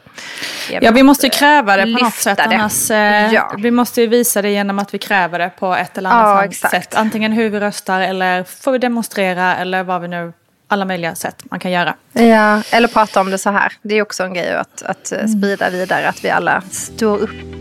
Ja, 0.82 0.92
vi 0.92 1.04
måste 1.04 1.30
kräva 1.30 1.78
det 1.78 1.84
på 1.98 2.04
något 2.04 2.14
sätt. 2.14 2.38
Det. 2.38 2.44
Annars, 2.44 2.92
eh, 2.92 3.34
ja. 3.34 3.56
Vi 3.58 3.72
måste 3.72 4.08
visa 4.08 4.42
det 4.42 4.50
genom 4.50 4.80
att 4.80 4.94
vi 4.94 4.98
kräver 4.98 5.40
det 5.40 5.52
på 5.60 5.76
ett 5.76 5.98
eller 5.98 6.10
annat 6.10 6.58
ja, 6.62 6.70
sätt. 6.70 6.96
Antingen 6.96 7.32
hur 7.32 7.50
vi 7.50 7.60
röstar 7.60 8.02
eller 8.02 8.44
får 8.44 8.72
vi 8.72 8.78
demonstrera 8.78 9.56
eller 9.56 9.84
vad 9.84 10.02
vi 10.02 10.08
nu 10.08 10.34
alla 10.68 10.86
möjliga 10.86 11.16
sätt 11.16 11.36
man 11.52 11.60
kan 11.60 11.72
göra. 11.72 11.96
Ja, 12.14 12.62
eller 12.72 12.88
prata 12.88 13.22
om 13.22 13.32
det 13.32 13.38
så 13.38 13.50
här. 13.50 13.74
Det 13.82 13.96
är 13.96 14.02
också 14.02 14.24
en 14.24 14.34
grej 14.34 14.56
att, 14.56 14.82
att 14.82 15.12
mm. 15.12 15.28
sprida 15.28 15.70
vidare, 15.70 16.10
att 16.10 16.26
vi 16.26 16.30
alla 16.30 16.62
står 16.72 17.18
upp. 17.18 17.61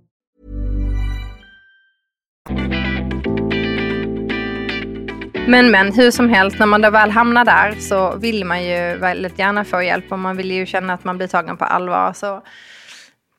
Men 5.47 5.71
men, 5.71 5.93
hur 5.93 6.11
som 6.11 6.29
helst, 6.29 6.59
när 6.59 6.65
man 6.65 6.81
då 6.81 6.89
väl 6.89 7.11
hamnar 7.11 7.45
där 7.45 7.71
så 7.79 8.15
vill 8.15 8.45
man 8.45 8.65
ju 8.65 8.97
väldigt 8.97 9.39
gärna 9.39 9.63
få 9.65 9.81
hjälp 9.81 10.11
och 10.11 10.19
man 10.19 10.37
vill 10.37 10.51
ju 10.51 10.65
känna 10.65 10.93
att 10.93 11.03
man 11.03 11.17
blir 11.17 11.27
tagen 11.27 11.57
på 11.57 11.65
allvar. 11.65 12.13
Så 12.13 12.41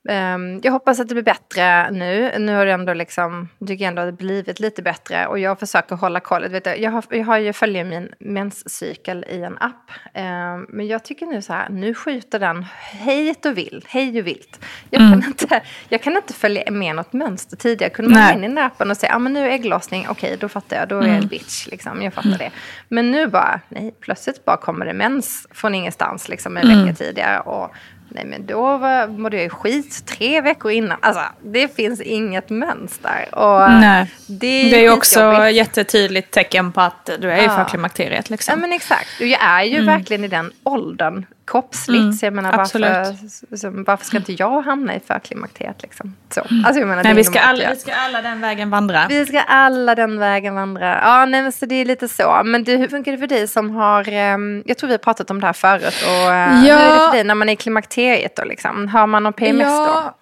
Um, 0.09 0.61
jag 0.63 0.73
hoppas 0.73 1.01
att 1.01 1.09
det 1.09 1.15
blir 1.15 1.25
bättre 1.25 1.91
nu. 1.91 2.33
Nu 2.39 2.55
har 2.55 2.67
det 2.67 2.73
ändå 2.73 2.95
liksom, 2.95 3.49
tycker 3.67 3.85
jag 3.85 3.89
ändå 3.89 4.05
det 4.05 4.13
blivit 4.13 4.61
lite 4.61 4.83
bättre. 4.83 5.27
Och 5.27 5.39
jag 5.39 5.61
försöker 5.61 5.97
hålla 5.97 6.21
koll. 6.21 6.49
Vet 6.49 6.65
du, 6.65 6.71
jag, 6.71 6.91
har, 6.91 7.05
jag 7.11 7.25
har 7.25 7.39
ju 7.39 7.53
följer 7.53 7.85
min 7.85 8.15
menscykel 8.19 9.25
i 9.29 9.43
en 9.43 9.59
app. 9.59 9.91
Um, 10.15 10.67
men 10.69 10.87
jag 10.87 11.05
tycker 11.05 11.27
nu 11.27 11.43
så 11.43 11.53
här, 11.53 11.69
nu 11.69 11.95
skjuter 11.95 12.39
den 12.39 12.67
hejt 12.81 13.49
och 13.49 13.59
vilt. 13.59 13.87
Hej 13.89 14.21
och 14.21 14.27
vilt. 14.27 14.65
Jag, 14.91 15.03
mm. 15.03 15.21
kan 15.21 15.31
inte, 15.31 15.63
jag 15.89 16.03
kan 16.03 16.17
inte 16.17 16.33
följa 16.33 16.71
med 16.71 16.97
något 16.97 17.13
mönster. 17.13 17.57
Tidigare 17.57 17.91
kunde 17.91 18.11
man 18.11 18.29
gå 18.29 18.39
in 18.39 18.45
i 18.45 18.49
den 18.49 18.59
appen 18.59 18.91
och 18.91 18.97
säga, 18.97 19.11
ja 19.11 19.17
ah, 19.17 19.19
men 19.19 19.33
nu 19.33 19.47
är 19.47 19.51
ägglossning, 19.51 20.07
okej 20.09 20.29
okay, 20.29 20.37
då 20.37 20.49
fattar 20.49 20.77
jag, 20.77 20.89
då 20.89 20.99
är 20.99 21.07
jag 21.07 21.17
mm. 21.17 21.29
bitch. 21.29 21.67
Liksom, 21.67 22.03
jag 22.03 22.15
fattar 22.15 22.29
mm. 22.29 22.39
det. 22.39 22.51
Men 22.89 23.11
nu 23.11 23.27
bara, 23.27 23.61
nej, 23.69 23.95
plötsligt 24.01 24.45
bara 24.45 24.57
kommer 24.57 24.87
det 24.87 24.93
mens 24.93 25.47
från 25.51 25.75
ingenstans 25.75 26.29
liksom 26.29 26.57
en 26.57 26.71
mm. 26.71 26.85
vecka 26.85 26.97
tidigare. 26.97 27.41
Och 27.41 27.75
Nej 28.15 28.25
men 28.25 28.47
då 28.47 28.77
var, 28.77 29.07
mådde 29.07 29.37
jag 29.37 29.45
ju 29.45 29.51
skit 29.51 30.07
tre 30.07 30.41
veckor 30.41 30.71
innan. 30.71 30.99
Alltså 31.03 31.23
det 31.43 31.77
finns 31.77 32.01
inget 32.01 32.51
mönster. 32.51 33.29
Och 33.33 33.71
Nej. 33.71 34.11
Det, 34.27 34.71
det 34.71 34.77
är 34.77 34.83
ju 34.83 34.91
också 34.91 35.21
jobbigt. 35.21 35.55
jättetydligt 35.55 36.31
tecken 36.31 36.73
på 36.73 36.81
att 36.81 37.11
du 37.21 37.31
är 37.31 37.37
ja. 37.37 37.45
i 37.45 37.49
förklimakteriet. 37.49 38.31
Liksom. 38.31 38.53
Ja 38.53 38.61
men 38.61 38.73
exakt. 38.73 39.21
Jag 39.21 39.43
är 39.43 39.63
ju 39.63 39.75
mm. 39.75 39.87
verkligen 39.87 40.25
i 40.25 40.29
den 40.29 40.53
åldern 40.63 41.27
kroppsligt. 41.45 42.03
Mm, 42.03 42.13
så 42.13 42.27
jag 42.27 42.35
menar, 42.35 42.57
varför, 42.57 43.57
så, 43.57 43.71
varför 43.71 44.05
ska 44.05 44.17
inte 44.17 44.33
jag 44.33 44.63
hamna 44.63 44.97
i 44.97 45.01
förklimakteriet? 45.01 45.83
Liksom? 45.83 46.17
Så. 46.31 46.41
Mm. 46.51 46.65
Alltså, 46.65 46.81
jag 46.81 46.89
menar, 46.89 47.05
nej, 47.05 47.15
vi, 47.15 47.25
ska 47.25 47.41
alla, 47.41 47.71
vi 47.71 47.77
ska 47.77 47.93
alla 47.95 48.23
den 48.23 48.41
vägen 48.41 48.71
vandra. 48.71 49.07
Vi 49.09 49.27
ska 49.27 49.41
alla 49.41 49.95
den 49.95 50.19
vägen 50.19 50.55
vandra. 50.55 51.01
Ja, 51.03 51.27
nej, 51.27 51.43
men 51.43 51.53
så 51.53 51.67
det 51.67 51.75
är 51.75 51.85
lite 51.85 52.09
så. 52.09 52.43
Men 52.45 52.65
du, 52.65 52.77
hur 52.77 52.89
funkar 52.89 53.13
det 53.13 53.19
för 53.19 53.27
dig 53.27 53.49
som 53.49 53.71
har, 53.71 54.09
um, 54.35 54.63
jag 54.67 54.79
tror 54.79 54.89
vi 54.89 54.95
har 54.95 54.99
pratat 54.99 55.31
om 55.31 55.41
det 55.41 55.47
här 55.47 55.53
förut. 55.53 56.05
Och, 56.07 56.31
uh, 56.31 56.67
ja. 56.67 56.77
Hur 56.77 56.87
är 56.87 56.93
det 56.93 57.07
för 57.07 57.13
dig 57.13 57.25
när 57.25 57.35
man 57.35 57.49
är 57.49 57.53
i 57.53 57.57
klimakteriet 57.57 58.37
då? 58.37 58.45
Liksom? 58.45 58.89
Har 58.89 59.07
man 59.07 59.23
någon 59.23 59.33
PMS 59.33 59.67
ja. 59.67 60.03
då? 60.05 60.22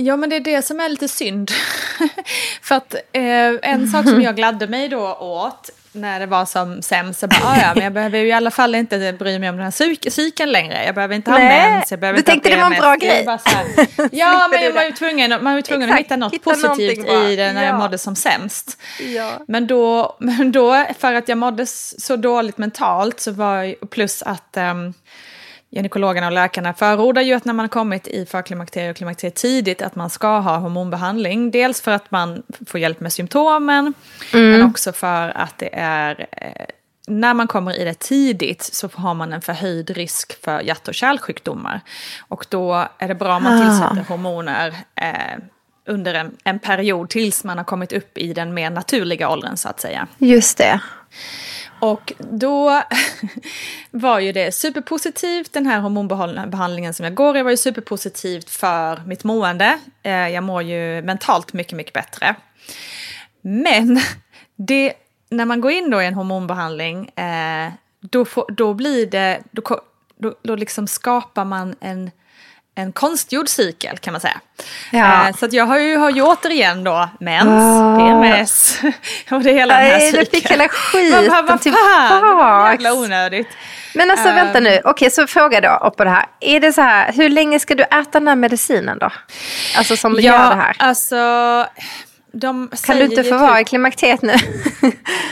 Ja, 0.00 0.16
men 0.16 0.30
det 0.30 0.36
är 0.36 0.40
det 0.40 0.62
som 0.62 0.80
är 0.80 0.88
lite 0.88 1.08
synd. 1.08 1.50
För 2.62 2.74
att 2.74 2.94
eh, 2.94 3.22
en 3.62 3.88
sak 3.88 4.08
som 4.08 4.22
jag 4.22 4.36
gladde 4.36 4.66
mig 4.66 4.88
då 4.88 5.14
åt 5.14 5.70
när 5.92 6.20
det 6.20 6.26
var 6.26 6.44
som 6.44 6.82
sämst 6.82 7.20
så 7.20 7.26
bara, 7.26 7.40
ah, 7.44 7.56
ja, 7.60 7.72
men 7.74 7.84
jag 7.84 7.92
behöver 7.92 8.18
ju 8.18 8.26
i 8.26 8.32
alla 8.32 8.50
fall 8.50 8.74
inte 8.74 9.12
bry 9.18 9.38
mig 9.38 9.48
om 9.48 9.56
den 9.56 9.64
här 9.64 10.10
cykeln 10.10 10.52
längre. 10.52 10.84
Jag 10.84 10.94
behöver 10.94 11.14
inte 11.14 11.30
ha 11.30 11.38
mens, 11.38 11.90
jag 11.90 12.00
behöver 12.00 12.16
du 12.16 12.22
tänkte 12.22 12.48
det 12.48 12.56
var 12.56 12.70
en 12.70 12.80
bra 12.80 12.94
grej? 12.94 13.26
Här, 13.26 13.66
ja, 14.12 14.48
men 14.50 14.64
man 14.64 14.74
var 14.74 14.82
ju 14.82 14.92
tvungen, 14.92 15.30
man 15.30 15.44
var 15.44 15.56
ju 15.56 15.62
tvungen 15.62 15.92
att 15.92 15.98
hitta 15.98 16.16
något 16.16 16.34
hitta 16.34 16.50
positivt 16.50 17.06
i 17.08 17.36
det 17.36 17.52
när 17.52 17.62
ja. 17.62 17.68
jag 17.68 17.78
mådde 17.78 17.98
som 17.98 18.16
sämst. 18.16 18.82
Ja. 19.00 19.30
Men, 19.48 19.66
då, 19.66 20.16
men 20.20 20.52
då, 20.52 20.86
för 20.98 21.14
att 21.14 21.28
jag 21.28 21.38
mådde 21.38 21.66
så 21.66 22.16
dåligt 22.16 22.58
mentalt, 22.58 23.20
så 23.20 23.32
var 23.32 23.86
plus 23.86 24.22
att 24.22 24.56
um, 24.56 24.94
gynekologerna 25.70 26.26
och 26.26 26.32
läkarna 26.32 26.74
förordar 26.74 27.22
ju 27.22 27.34
att 27.34 27.44
när 27.44 27.52
man 27.52 27.64
har 27.64 27.68
kommit 27.68 28.06
i 28.06 28.26
förklimakteriet 28.26 28.90
och 28.90 28.96
klimakteriet 28.96 29.34
tidigt 29.34 29.82
att 29.82 29.94
man 29.94 30.10
ska 30.10 30.38
ha 30.38 30.56
hormonbehandling. 30.56 31.50
Dels 31.50 31.80
för 31.80 31.90
att 31.90 32.10
man 32.10 32.42
får 32.66 32.80
hjälp 32.80 33.00
med 33.00 33.12
symptomen, 33.12 33.94
mm. 34.32 34.50
men 34.50 34.62
också 34.62 34.92
för 34.92 35.28
att 35.28 35.58
det 35.58 35.70
är 35.72 36.26
eh, 36.32 36.66
när 37.06 37.34
man 37.34 37.46
kommer 37.46 37.80
i 37.80 37.84
det 37.84 37.98
tidigt 37.98 38.62
så 38.62 38.88
har 38.94 39.14
man 39.14 39.32
en 39.32 39.40
förhöjd 39.40 39.90
risk 39.90 40.44
för 40.44 40.60
hjärt 40.60 40.88
och 40.88 40.94
kärlsjukdomar. 40.94 41.80
Och 42.28 42.46
då 42.48 42.88
är 42.98 43.08
det 43.08 43.14
bra 43.14 43.36
om 43.36 43.42
man 43.42 43.62
tillsätter 43.62 44.00
ah. 44.00 44.14
hormoner 44.14 44.74
eh, 44.94 45.38
under 45.90 46.14
en, 46.14 46.36
en 46.44 46.58
period 46.58 47.10
tills 47.10 47.44
man 47.44 47.58
har 47.58 47.64
kommit 47.64 47.92
upp 47.92 48.18
i 48.18 48.32
den 48.32 48.54
mer 48.54 48.70
naturliga 48.70 49.30
åldern 49.30 49.56
så 49.56 49.68
att 49.68 49.80
säga. 49.80 50.06
Just 50.18 50.58
det. 50.58 50.80
Och 51.80 52.12
då 52.18 52.82
var 53.90 54.20
ju 54.20 54.32
det 54.32 54.54
superpositivt, 54.54 55.52
den 55.52 55.66
här 55.66 55.80
hormonbehandlingen 55.80 56.94
som 56.94 57.04
jag 57.04 57.14
går 57.14 57.36
i 57.36 57.42
var 57.42 57.50
ju 57.50 57.56
superpositivt 57.56 58.50
för 58.50 59.02
mitt 59.06 59.24
mående. 59.24 59.78
Eh, 60.02 60.28
jag 60.28 60.44
mår 60.44 60.62
ju 60.62 61.02
mentalt 61.02 61.52
mycket, 61.52 61.72
mycket 61.72 61.92
bättre. 61.92 62.34
Men 63.40 64.00
det, 64.56 64.92
när 65.28 65.44
man 65.44 65.60
går 65.60 65.70
in 65.70 65.90
då 65.90 66.02
i 66.02 66.06
en 66.06 66.14
hormonbehandling, 66.14 67.08
eh, 67.08 67.72
då, 68.00 68.24
får, 68.24 68.44
då 68.48 68.74
blir 68.74 69.06
det, 69.06 69.40
då, 69.50 69.80
då, 70.16 70.34
då 70.42 70.56
liksom 70.56 70.86
skapar 70.86 71.44
man 71.44 71.74
en 71.80 72.10
en 72.80 72.92
konstgjord 72.92 73.48
cykel 73.48 73.98
kan 73.98 74.12
man 74.12 74.20
säga. 74.20 74.40
Ja. 74.90 75.28
Eh, 75.28 75.36
så 75.36 75.48
jag 75.50 75.66
har 75.66 75.78
ju, 75.78 75.96
har 75.96 76.10
ju 76.10 76.22
återigen 76.22 76.84
då 76.84 77.08
mens, 77.20 77.46
oh. 77.46 77.98
PMS 77.98 78.80
och 79.30 79.42
det 79.42 79.52
hela 79.52 79.74
Nej, 79.74 79.90
den 79.90 80.00
här 80.00 80.06
cykeln. 80.06 80.24
Du 80.24 80.40
fick 80.40 80.50
hela 80.50 80.68
skiten 80.68 81.30
vad, 81.30 81.46
vad 81.46 81.62
fan, 81.62 82.70
jävla 82.70 82.94
onödigt. 82.94 83.48
Men 83.94 84.10
alltså 84.10 84.28
um, 84.28 84.34
vänta 84.34 84.60
nu, 84.60 84.80
okej 84.84 85.10
så 85.10 85.26
fråga 85.26 85.60
då 85.60 85.94
på 85.96 86.04
det 86.04 86.10
här. 86.10 86.26
Är 86.40 86.60
det 86.60 86.72
så 86.72 86.80
här, 86.80 87.12
hur 87.12 87.28
länge 87.28 87.58
ska 87.58 87.74
du 87.74 87.82
äta 87.82 88.10
den 88.12 88.28
här 88.28 88.36
medicinen 88.36 88.98
då? 88.98 89.12
Alltså 89.76 89.96
som 89.96 90.12
du 90.12 90.20
ja, 90.20 90.32
gör 90.32 90.50
det 90.50 90.62
här. 90.62 90.76
alltså 90.78 91.16
de 92.32 92.70
kan 92.82 92.96
du 92.96 93.04
inte 93.04 93.24
få 93.24 93.38
vara 93.38 93.56
typ... 93.56 93.66
i 93.66 93.68
klimakteriet 93.68 94.22
nu? 94.22 94.34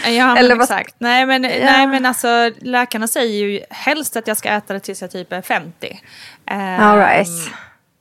ja, 0.07 0.37
Eller 0.39 0.55
vad... 0.55 0.65
exakt. 0.65 0.95
Nej 0.99 1.27
men, 1.27 1.45
ja. 1.45 1.51
nej, 1.51 1.87
men 1.87 2.07
alltså 2.07 2.51
läkarna 2.61 3.09
säger 3.09 3.47
ju 3.47 3.61
helst 3.71 4.17
att 4.17 4.27
jag 4.27 4.37
ska 4.37 4.49
äta 4.49 4.75
det 4.75 4.81
tills 4.81 5.03
jag 5.03 5.11
typ 5.11 5.33
är 5.33 5.43
50. 5.43 6.01
All 6.51 6.99
right. 6.99 7.29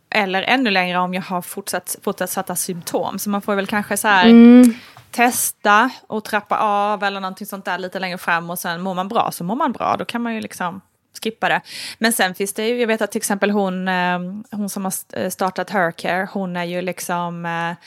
Eller 0.10 0.42
ännu 0.42 0.72
längre 0.72 1.00
om 1.00 1.14
jag 1.14 1.22
har 1.22 1.42
fortsatt, 1.42 1.96
fortsatta 2.04 2.56
symptom. 2.56 3.20
Så 3.20 3.30
man 3.30 3.42
får 3.42 3.56
väl 3.56 3.68
kanske 3.68 3.98
så 3.98 4.08
här 4.08 4.26
mm. 4.26 4.74
testa 5.12 5.90
och 6.08 6.24
trappa 6.24 6.58
av 6.58 7.04
eller 7.04 7.20
någonting 7.20 7.48
sånt 7.48 7.66
där 7.66 7.78
lite 7.78 8.00
längre 8.00 8.18
fram. 8.18 8.50
Och 8.50 8.60
sen 8.60 8.82
mår 8.82 8.94
man 8.94 9.08
bra 9.08 9.32
så 9.32 9.44
mår 9.44 9.56
man 9.56 9.72
bra. 9.72 9.96
Då 10.00 10.06
kan 10.06 10.22
man 10.22 10.36
ju 10.36 10.42
liksom 10.42 10.82
skippa 11.24 11.50
det. 11.50 11.62
Men 11.98 12.14
sen 12.14 12.36
finns 12.36 12.54
det 12.54 12.68
ju, 12.68 12.80
jag 12.80 12.88
vet 12.88 13.02
att 13.02 13.12
till 13.12 13.20
exempel 13.20 13.52
hon, 13.52 13.88
ehm, 13.88 14.44
hon 14.52 14.70
som 14.70 14.86
har 14.86 15.30
startat 15.30 15.70
Hercare, 15.70 16.28
hon 16.32 16.58
är 16.58 16.64
ju 16.64 16.82
liksom 16.82 17.46
eh, 17.46 17.86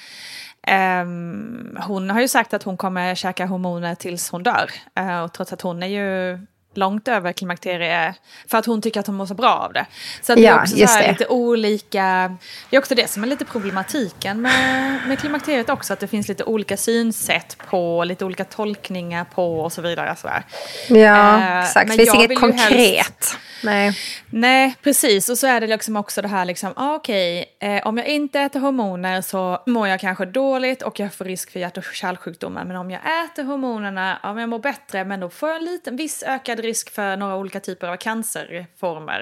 Um, 0.68 1.78
hon 1.80 2.10
har 2.10 2.20
ju 2.20 2.28
sagt 2.28 2.54
att 2.54 2.62
hon 2.62 2.76
kommer 2.76 3.14
käka 3.14 3.46
hormoner 3.46 3.94
tills 3.94 4.30
hon 4.30 4.42
dör. 4.42 4.70
Uh, 5.00 5.20
och 5.20 5.32
trots 5.32 5.52
att 5.52 5.62
hon 5.62 5.82
är 5.82 5.86
ju 5.86 6.38
långt 6.74 7.08
över 7.08 7.32
klimakterie 7.32 8.14
för 8.50 8.58
att 8.58 8.66
hon 8.66 8.82
tycker 8.82 9.00
att 9.00 9.06
hon 9.06 9.16
mår 9.16 9.26
så 9.26 9.34
bra 9.34 9.54
av 9.54 9.72
det. 9.72 9.86
Så 10.22 10.34
det 10.34 10.40
Ja, 10.40 10.52
är 10.52 10.60
också 10.60 10.76
så 10.76 10.86
här 10.86 11.08
lite 11.08 11.26
olika, 11.26 12.36
det 12.70 12.76
är 12.76 12.80
också 12.80 12.94
det 12.94 13.10
som 13.10 13.22
är 13.22 13.26
lite 13.26 13.44
problematiken 13.44 14.40
med, 14.42 15.00
med 15.08 15.18
klimakteriet 15.18 15.70
också, 15.70 15.92
att 15.92 16.00
det 16.00 16.06
finns 16.08 16.28
lite 16.28 16.44
olika 16.44 16.76
synsätt 16.76 17.56
på, 17.70 18.04
lite 18.04 18.24
olika 18.24 18.44
tolkningar 18.44 19.24
på 19.34 19.60
och 19.60 19.72
så 19.72 19.82
vidare. 19.82 20.16
Så 20.16 20.28
här. 20.28 20.42
Ja, 20.88 21.40
Eh, 21.40 21.60
exakt. 21.60 21.88
men 21.88 21.96
Det 21.96 22.04
finns 22.04 22.14
inget 22.14 22.40
konkret. 22.40 22.70
helst- 22.70 23.36
Nej. 23.64 23.92
Nej, 24.30 24.74
precis. 24.82 25.28
Och 25.28 25.38
så 25.38 25.46
är 25.46 25.60
det 25.60 25.66
liksom 25.66 25.96
också 25.96 26.22
det 26.22 26.28
här, 26.28 26.44
liksom, 26.44 26.72
ah, 26.76 26.94
okej, 26.94 27.44
eh, 27.60 27.86
om 27.86 27.98
jag 27.98 28.06
inte 28.06 28.40
äter 28.40 28.60
hormoner 28.60 29.20
så 29.22 29.62
mår 29.66 29.88
jag 29.88 30.00
kanske 30.00 30.24
dåligt 30.26 30.82
och 30.82 31.00
jag 31.00 31.14
får 31.14 31.24
risk 31.24 31.50
för 31.52 31.60
hjärt 31.60 31.76
och 31.78 31.84
kärlsjukdomar. 31.84 32.64
Men 32.64 32.76
om 32.76 32.90
jag 32.90 33.00
äter 33.24 33.42
hormonerna, 33.44 34.18
ja, 34.22 34.32
men 34.32 34.40
jag 34.40 34.48
mår 34.48 34.58
bättre, 34.58 35.04
men 35.04 35.20
då 35.20 35.30
får 35.30 35.48
jag 35.48 35.58
en 35.58 35.64
liten, 35.64 35.96
viss 35.96 36.22
ökad 36.26 36.59
risk 36.62 36.90
för 36.94 37.16
några 37.16 37.36
olika 37.36 37.60
typer 37.60 37.88
av 37.88 37.96
cancerformer. 37.96 39.20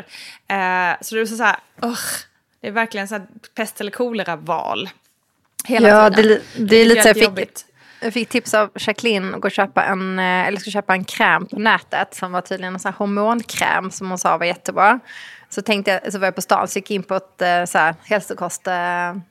Eh, 0.48 0.96
så 1.00 1.14
det 1.14 1.20
är 1.20 1.24
så 1.26 1.42
här, 1.42 1.56
ugh, 1.82 1.98
det 2.60 2.68
är 2.68 2.72
verkligen 2.72 3.08
så 3.08 3.14
här 3.14 3.26
pest 3.54 3.80
eller 3.80 3.90
kolera-val. 3.90 4.88
Hela 5.64 5.88
Ja, 5.88 6.10
det, 6.10 6.16
tiden. 6.16 6.30
är 6.30 6.58
li- 6.58 6.66
det 6.66 6.76
är 6.76 6.84
lite 6.86 7.02
så 7.02 7.08
jag 7.08 7.16
fick, 7.36 7.50
jag 8.00 8.12
fick 8.12 8.28
tips 8.28 8.54
av 8.54 8.70
Jacqueline 8.74 9.34
att 9.34 9.40
gå 9.40 9.48
och 9.48 9.52
köpa 9.52 9.84
en, 9.84 10.18
eh, 10.18 10.46
eller 10.46 10.58
ska 10.60 10.70
köpa 10.70 10.92
en 10.92 11.04
kräm 11.04 11.46
på 11.46 11.58
nätet 11.58 12.14
som 12.14 12.32
var 12.32 12.40
tydligen 12.40 12.74
en 12.74 12.80
sån 12.80 12.92
hormonkräm 12.92 13.90
som 13.90 14.08
hon 14.08 14.18
sa 14.18 14.38
var 14.38 14.46
jättebra. 14.46 15.00
Så 15.50 15.62
tänkte 15.62 15.90
jag, 15.90 16.12
så 16.12 16.18
var 16.18 16.26
jag 16.26 16.34
på 16.34 16.42
stan, 16.42 16.68
så 16.68 16.78
gick 16.78 16.90
jag 16.90 16.94
in 16.94 17.02
på 17.02 17.14
ett, 17.14 17.42
eh, 17.42 17.64
så 17.64 17.78
här, 17.78 17.94
hälsokost, 18.04 18.66
eh, 18.66 18.74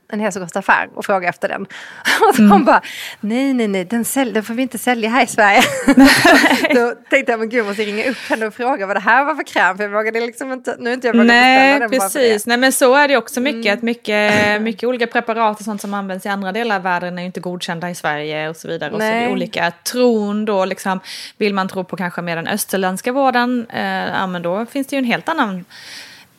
en 0.09 0.19
hälsokostaffär 0.19 0.89
och 0.95 1.05
frågade 1.05 1.27
efter 1.27 1.49
den. 1.49 1.61
Och 2.29 2.35
så 2.35 2.41
hon 2.41 2.65
bara, 2.65 2.81
nej, 3.19 3.53
nej, 3.53 3.67
nej, 3.67 3.85
den, 3.85 4.05
sälj, 4.05 4.31
den 4.31 4.43
får 4.43 4.53
vi 4.53 4.61
inte 4.61 4.77
sälja 4.77 5.09
här 5.09 5.23
i 5.23 5.27
Sverige. 5.27 5.61
Då 6.73 6.93
tänkte 7.09 7.31
jag, 7.31 7.39
men 7.39 7.49
gud, 7.49 7.59
jag 7.59 7.65
måste 7.65 7.83
ringa 7.83 8.09
upp 8.09 8.17
henne 8.29 8.45
och 8.45 8.53
fråga 8.53 8.85
vad 8.85 8.95
det 8.95 8.99
här 8.99 9.25
var 9.25 9.35
för 9.35 9.43
kräm, 9.43 9.77
för 9.77 9.83
jag 9.83 9.91
vågade 9.91 10.19
liksom 10.19 10.51
inte, 10.51 10.75
nu 10.79 10.89
är 10.89 10.93
inte 10.93 11.07
jag 11.07 11.13
vågat 11.13 11.27
Nej, 11.27 11.73
den. 11.73 11.81
Mm. 11.81 11.89
precis. 11.89 12.45
Nej, 12.45 12.57
men 12.57 12.71
så 12.71 12.95
är 12.95 13.07
det 13.07 13.17
också 13.17 13.41
mycket. 13.41 13.73
Att 13.73 13.81
mycket, 13.81 14.61
mycket 14.61 14.83
olika 14.83 15.07
preparat 15.07 15.59
och 15.59 15.65
sånt 15.65 15.81
som 15.81 15.93
används 15.93 16.25
i 16.25 16.29
andra 16.29 16.51
delar 16.51 16.75
av 16.75 16.83
världen 16.83 17.17
är 17.17 17.21
ju 17.21 17.25
inte 17.25 17.39
godkända 17.39 17.89
i 17.89 17.95
Sverige 17.95 18.49
och 18.49 18.55
så 18.55 18.67
vidare. 18.67 18.91
Och 18.91 19.01
så 19.01 19.07
är 19.07 19.21
det 19.21 19.31
olika 19.31 19.71
tron 19.71 20.45
då, 20.45 20.65
liksom, 20.65 20.99
vill 21.37 21.53
man 21.53 21.67
tro 21.67 21.83
på 21.83 21.97
kanske 21.97 22.21
mer 22.21 22.35
den 22.35 22.47
österländska 22.47 23.11
vården, 23.11 23.67
eh, 23.73 24.07
ja 24.07 24.27
men 24.27 24.41
då 24.41 24.65
finns 24.65 24.87
det 24.87 24.95
ju 24.95 24.97
en 24.97 25.05
helt 25.05 25.29
annan 25.29 25.65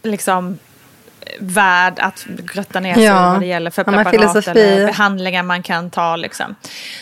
liksom, 0.03 0.59
värld 1.41 1.95
att 1.99 2.27
grotta 2.29 2.81
ner 2.81 2.95
sig 2.95 3.05
Ja. 3.05 3.31
vad 3.31 3.41
det 3.41 3.47
gäller 3.47 3.71
för 3.71 3.85
preparat 3.85 4.47
eller 4.49 4.87
behandlingar 4.87 5.43
man 5.43 5.63
kan 5.63 5.91
ta. 5.91 6.17
Liksom. 6.17 6.55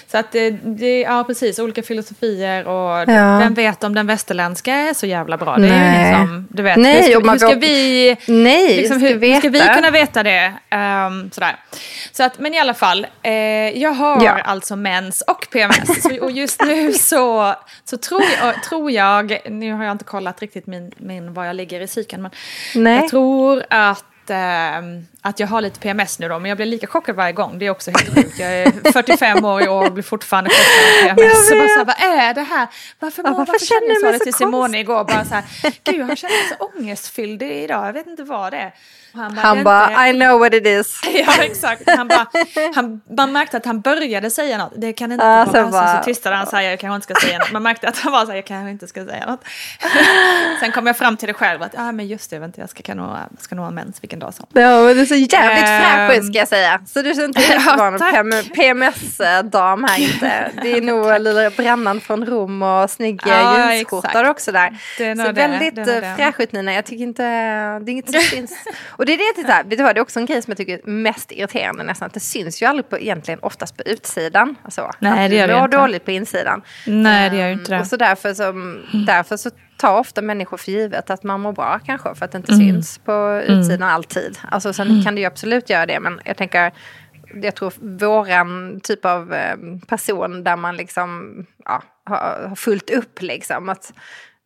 Så 0.07 0.19
att 0.19 0.33
det, 0.33 0.51
det, 0.51 1.01
ja 1.01 1.25
precis, 1.25 1.59
olika 1.59 1.83
filosofier 1.83 2.67
och 2.67 2.99
Ja. 3.13 3.39
vem 3.39 3.55
vet 3.55 3.85
om 3.85 3.95
den 3.95 4.07
västerländska 4.07 4.75
är 4.75 4.95
så 4.95 5.07
jävla 5.07 5.37
bra. 5.37 5.57
Det 5.57 5.67
är 5.69 5.69
ju 5.69 5.75
Nej. 5.79 6.07
ingen 6.09 6.27
som, 6.27 6.47
du 6.51 6.63
vet, 6.63 6.77
Nej, 6.77 7.13
hur, 7.15 7.39
ska, 7.39 7.49
hur 7.49 7.57
vi, 7.61 8.17
Nej, 8.27 8.77
liksom, 8.77 9.01
hur, 9.01 9.21
hur 9.21 9.39
ska 9.41 9.49
vi 9.49 9.61
kunna 9.75 9.91
veta 9.91 10.23
det? 10.23 10.53
Ehm, 10.71 11.31
sådär. 11.31 11.57
Så 12.13 12.23
att, 12.25 12.39
men 12.39 12.55
i 12.55 12.59
alla 12.61 12.75
fall, 12.75 13.07
eh, 13.23 13.33
jag 13.79 13.91
har 13.93 14.25
Ja. 14.25 14.41
alltså 14.45 14.77
mens 14.77 15.21
och 15.21 15.47
PMS. 15.53 16.03
Så, 16.03 16.21
och 16.25 16.31
just 16.31 16.63
nu 16.65 16.93
så, 16.99 17.55
så 17.85 17.97
tror, 17.97 18.23
jag, 18.43 18.63
tror 18.63 18.91
jag, 18.91 19.39
nu 19.51 19.73
har 19.73 19.85
jag 19.85 19.93
inte 19.93 20.05
kollat 20.05 20.43
riktigt 20.43 20.67
min, 20.67 20.93
min, 20.97 21.35
var 21.35 21.45
jag 21.45 21.57
ligger 21.57 21.81
i 21.81 21.87
cykeln, 21.89 22.23
men 22.23 22.31
Nej. 22.75 22.97
jag 22.97 23.09
tror 23.09 23.63
att 23.71 24.05
eh, 24.31 25.03
att 25.29 25.41
jag 25.41 25.47
har 25.47 25.61
lite 25.61 25.81
PMS 25.81 26.19
nu 26.19 26.29
då, 26.29 26.39
men 26.39 26.49
jag 26.49 26.57
blir 26.59 26.67
lika 26.67 26.87
chockad 26.87 27.17
varje 27.17 27.33
gång. 27.33 27.59
Det 27.59 27.67
är 27.67 27.71
också 27.71 27.91
helt 27.91 28.15
sjukt. 28.15 28.39
Jag 28.39 28.51
är 28.53 28.93
45 28.93 29.45
år 29.45 29.63
i 29.63 29.69
år 29.69 29.87
och 29.87 29.93
blir 29.93 30.03
fortfarande 30.03 30.51
chockad 30.51 31.11
av 31.11 31.17
PMS. 31.17 31.49
Så 31.49 31.55
bara 31.55 31.69
så 31.69 31.79
här, 31.79 31.85
vad 31.85 32.19
är 32.29 32.35
det 32.35 32.43
här? 32.43 32.69
Varför, 33.01 33.23
Ja, 33.25 33.31
varför 33.31 33.53
varför 33.53 33.67
känner 33.67 33.89
jag 33.89 34.01
så? 34.01 34.07
Det 34.13 34.19
så 34.19 34.25
till 34.25 34.35
Simone 34.35 34.79
igår. 34.81 35.05
Bara 35.05 35.25
så 35.25 35.35
här, 35.35 35.45
gud 35.85 36.11
jag 36.11 36.19
känner 36.19 36.35
mig 36.49 36.57
så 36.59 36.65
ångestfylld 36.79 37.43
idag. 37.43 37.87
Jag 37.89 37.93
vet 37.93 38.07
inte 38.07 38.23
vad 38.23 38.53
det 38.53 38.57
är. 38.59 38.75
Och 39.15 39.23
han 39.23 39.35
bara, 39.35 39.41
Han 39.47 39.59
"Det 39.59 39.65
bara, 39.65 40.09
I 40.09 40.13
know 40.13 40.41
what 40.41 40.55
it 40.55 40.67
is. 40.67 41.01
Ja, 41.27 41.33
exakt. 41.43 41.83
Han 41.87 42.09
bara, 42.09 42.27
han, 42.75 43.01
man 43.17 43.33
märkte 43.33 43.57
att 43.57 43.67
han 43.67 43.81
började 43.81 44.31
säga 44.31 44.59
något. 44.59 44.73
Det 44.77 44.93
kan 44.93 45.13
inte 45.13 45.25
Ja, 45.25 45.31
vara. 45.35 45.47
så 45.47 45.53
Så, 45.53 45.73
bara- 45.73 45.99
så 45.99 46.05
tystade 46.05 46.37
han 46.37 46.43
och 46.45 46.51
sa, 46.51 46.63
jag 46.63 46.81
kanske 46.81 46.95
inte 46.97 47.05
ska 47.15 47.27
säga 47.27 47.39
något. 47.39 47.53
Man 47.53 47.63
märkte 47.63 47.89
att 47.89 47.99
han 47.99 48.13
var 48.13 48.21
så 48.21 48.27
här, 48.31 48.37
jag 48.37 48.45
kanske 48.47 48.71
inte 48.71 48.87
ska 48.87 49.05
säga 49.05 49.27
något. 49.27 49.41
Sen 50.61 50.73
kom 50.73 50.87
jag 50.87 50.97
fram 50.97 51.17
till 51.17 51.29
det 51.29 51.35
själv, 51.35 51.63
att 51.63 51.75
ah, 51.79 51.93
men 51.93 52.07
just 52.07 52.31
det, 52.31 52.39
vänta, 52.39 52.61
jag 52.61 52.71
ska, 52.71 52.83
kan 52.83 52.97
nog, 52.97 53.17
ska 53.41 53.55
nog 53.55 53.65
ha 53.65 53.71
mens 53.73 54.03
vilken 54.03 54.19
dag 54.19 54.35
som. 54.35 54.47
Ja, 54.53 54.81
men 54.95 55.07
så 55.07 55.15
jävligt 55.17 55.65
Ehm. 55.69 56.09
fräsch 56.09 56.19
ut 56.19 56.25
ska 56.27 56.39
jag 56.39 56.49
säga. 56.49 56.81
Så 56.87 57.03
du 57.03 57.15
ser 57.15 57.25
inte 57.25 57.41
ut 57.41 57.51
att 57.69 57.79
vara 57.79 57.91
någon 57.91 58.33
PMS-dam 58.55 59.85
här 59.85 60.01
inte. 60.01 60.51
Det 60.63 60.73
är 60.73 60.81
nog 60.81 61.21
lilla 61.23 61.51
brännan 61.51 62.01
från 62.01 62.27
Rom 62.27 62.63
och 62.63 62.91
snygg 62.91 63.21
Ja, 63.27 63.35
ja, 63.35 63.73
jeansskjortor 63.75 64.29
också 64.29 64.53
där. 64.53 64.71
Så 64.97 65.03
det, 65.03 65.33
väldigt 65.33 65.79
eh, 65.79 66.17
fräsch 66.17 66.41
ut 66.41 66.53
Nina. 66.53 66.75
Jag 66.75 66.85
tycker 66.87 67.03
inte, 67.05 67.23
det 67.23 67.29
är 67.29 67.89
inget 67.91 68.11
som 68.11 68.21
syns. 68.21 68.53
Och 68.89 69.07
det 69.07 69.13
är 69.13 69.47
det, 69.47 69.53
här, 69.53 69.65
vet 69.65 69.79
du 69.79 69.85
vad, 69.85 69.95
det 69.95 69.99
är 69.99 70.03
också 70.03 70.21
en 70.21 70.27
grej 70.27 70.43
som 70.43 70.51
jag 70.51 70.59
tycker 70.59 70.75
är 70.75 70.91
mest 70.91 71.33
irriterande 71.33 71.83
nästan. 71.85 72.07
Att 72.07 72.15
det 72.15 72.21
syns 72.21 72.63
ju 72.63 72.67
aldrig 72.67 72.89
på, 72.91 72.99
egentligen 72.99 73.41
oftast 73.43 73.77
på 73.77 73.83
utsidan. 73.83 74.57
Alltså, 74.63 74.91
Nej, 74.99 75.29
det 75.29 75.37
gör 75.37 75.49
det 75.49 75.59
inte. 75.65 75.77
dåligt 75.77 76.05
på 76.05 76.11
insidan. 76.11 76.63
Nej, 76.87 77.31
det 77.31 77.37
gör 77.37 77.47
ju 77.47 77.53
inte 77.53 77.75
det. 77.75 77.81
Och 77.81 77.87
så 77.87 77.97
därför 77.97 78.35
så, 78.35 78.53
därför 79.07 79.37
så 79.37 79.51
tar 79.77 79.99
ofta 79.99 80.23
människor 80.23 80.57
för 80.57 80.73
givet 80.73 81.11
att 81.11 81.23
man 81.23 81.41
mår 81.41 81.53
bra 81.53 81.81
kanske 81.87 82.15
för 82.15 82.25
att 82.25 82.33
det 82.33 82.39
inte 82.39 82.53
Mm. 82.53 82.67
syns 82.67 82.99
på 82.99 83.43
utsidan 83.47 83.89
alltid. 83.89 84.39
Alltså 84.51 84.73
sen 84.73 85.03
kan 85.05 85.15
det 85.15 85.21
ju 85.21 85.27
absolut 85.27 85.71
göra 85.71 85.87
det 85.87 86.01
men 86.01 86.21
jag 86.25 86.37
tänker 86.37 86.73
jag 87.43 87.55
tror 87.55 87.73
våran 87.99 88.81
typ 88.81 89.05
av 89.05 89.35
eh, 89.35 89.57
person 89.89 90.45
där 90.45 90.57
man 90.57 90.77
liksom 90.77 91.37
ja, 91.65 91.83
har, 92.05 92.47
har 92.49 92.57
fullt 92.57 92.91
upp 92.91 93.23
liksom. 93.23 93.69
Att 93.69 93.93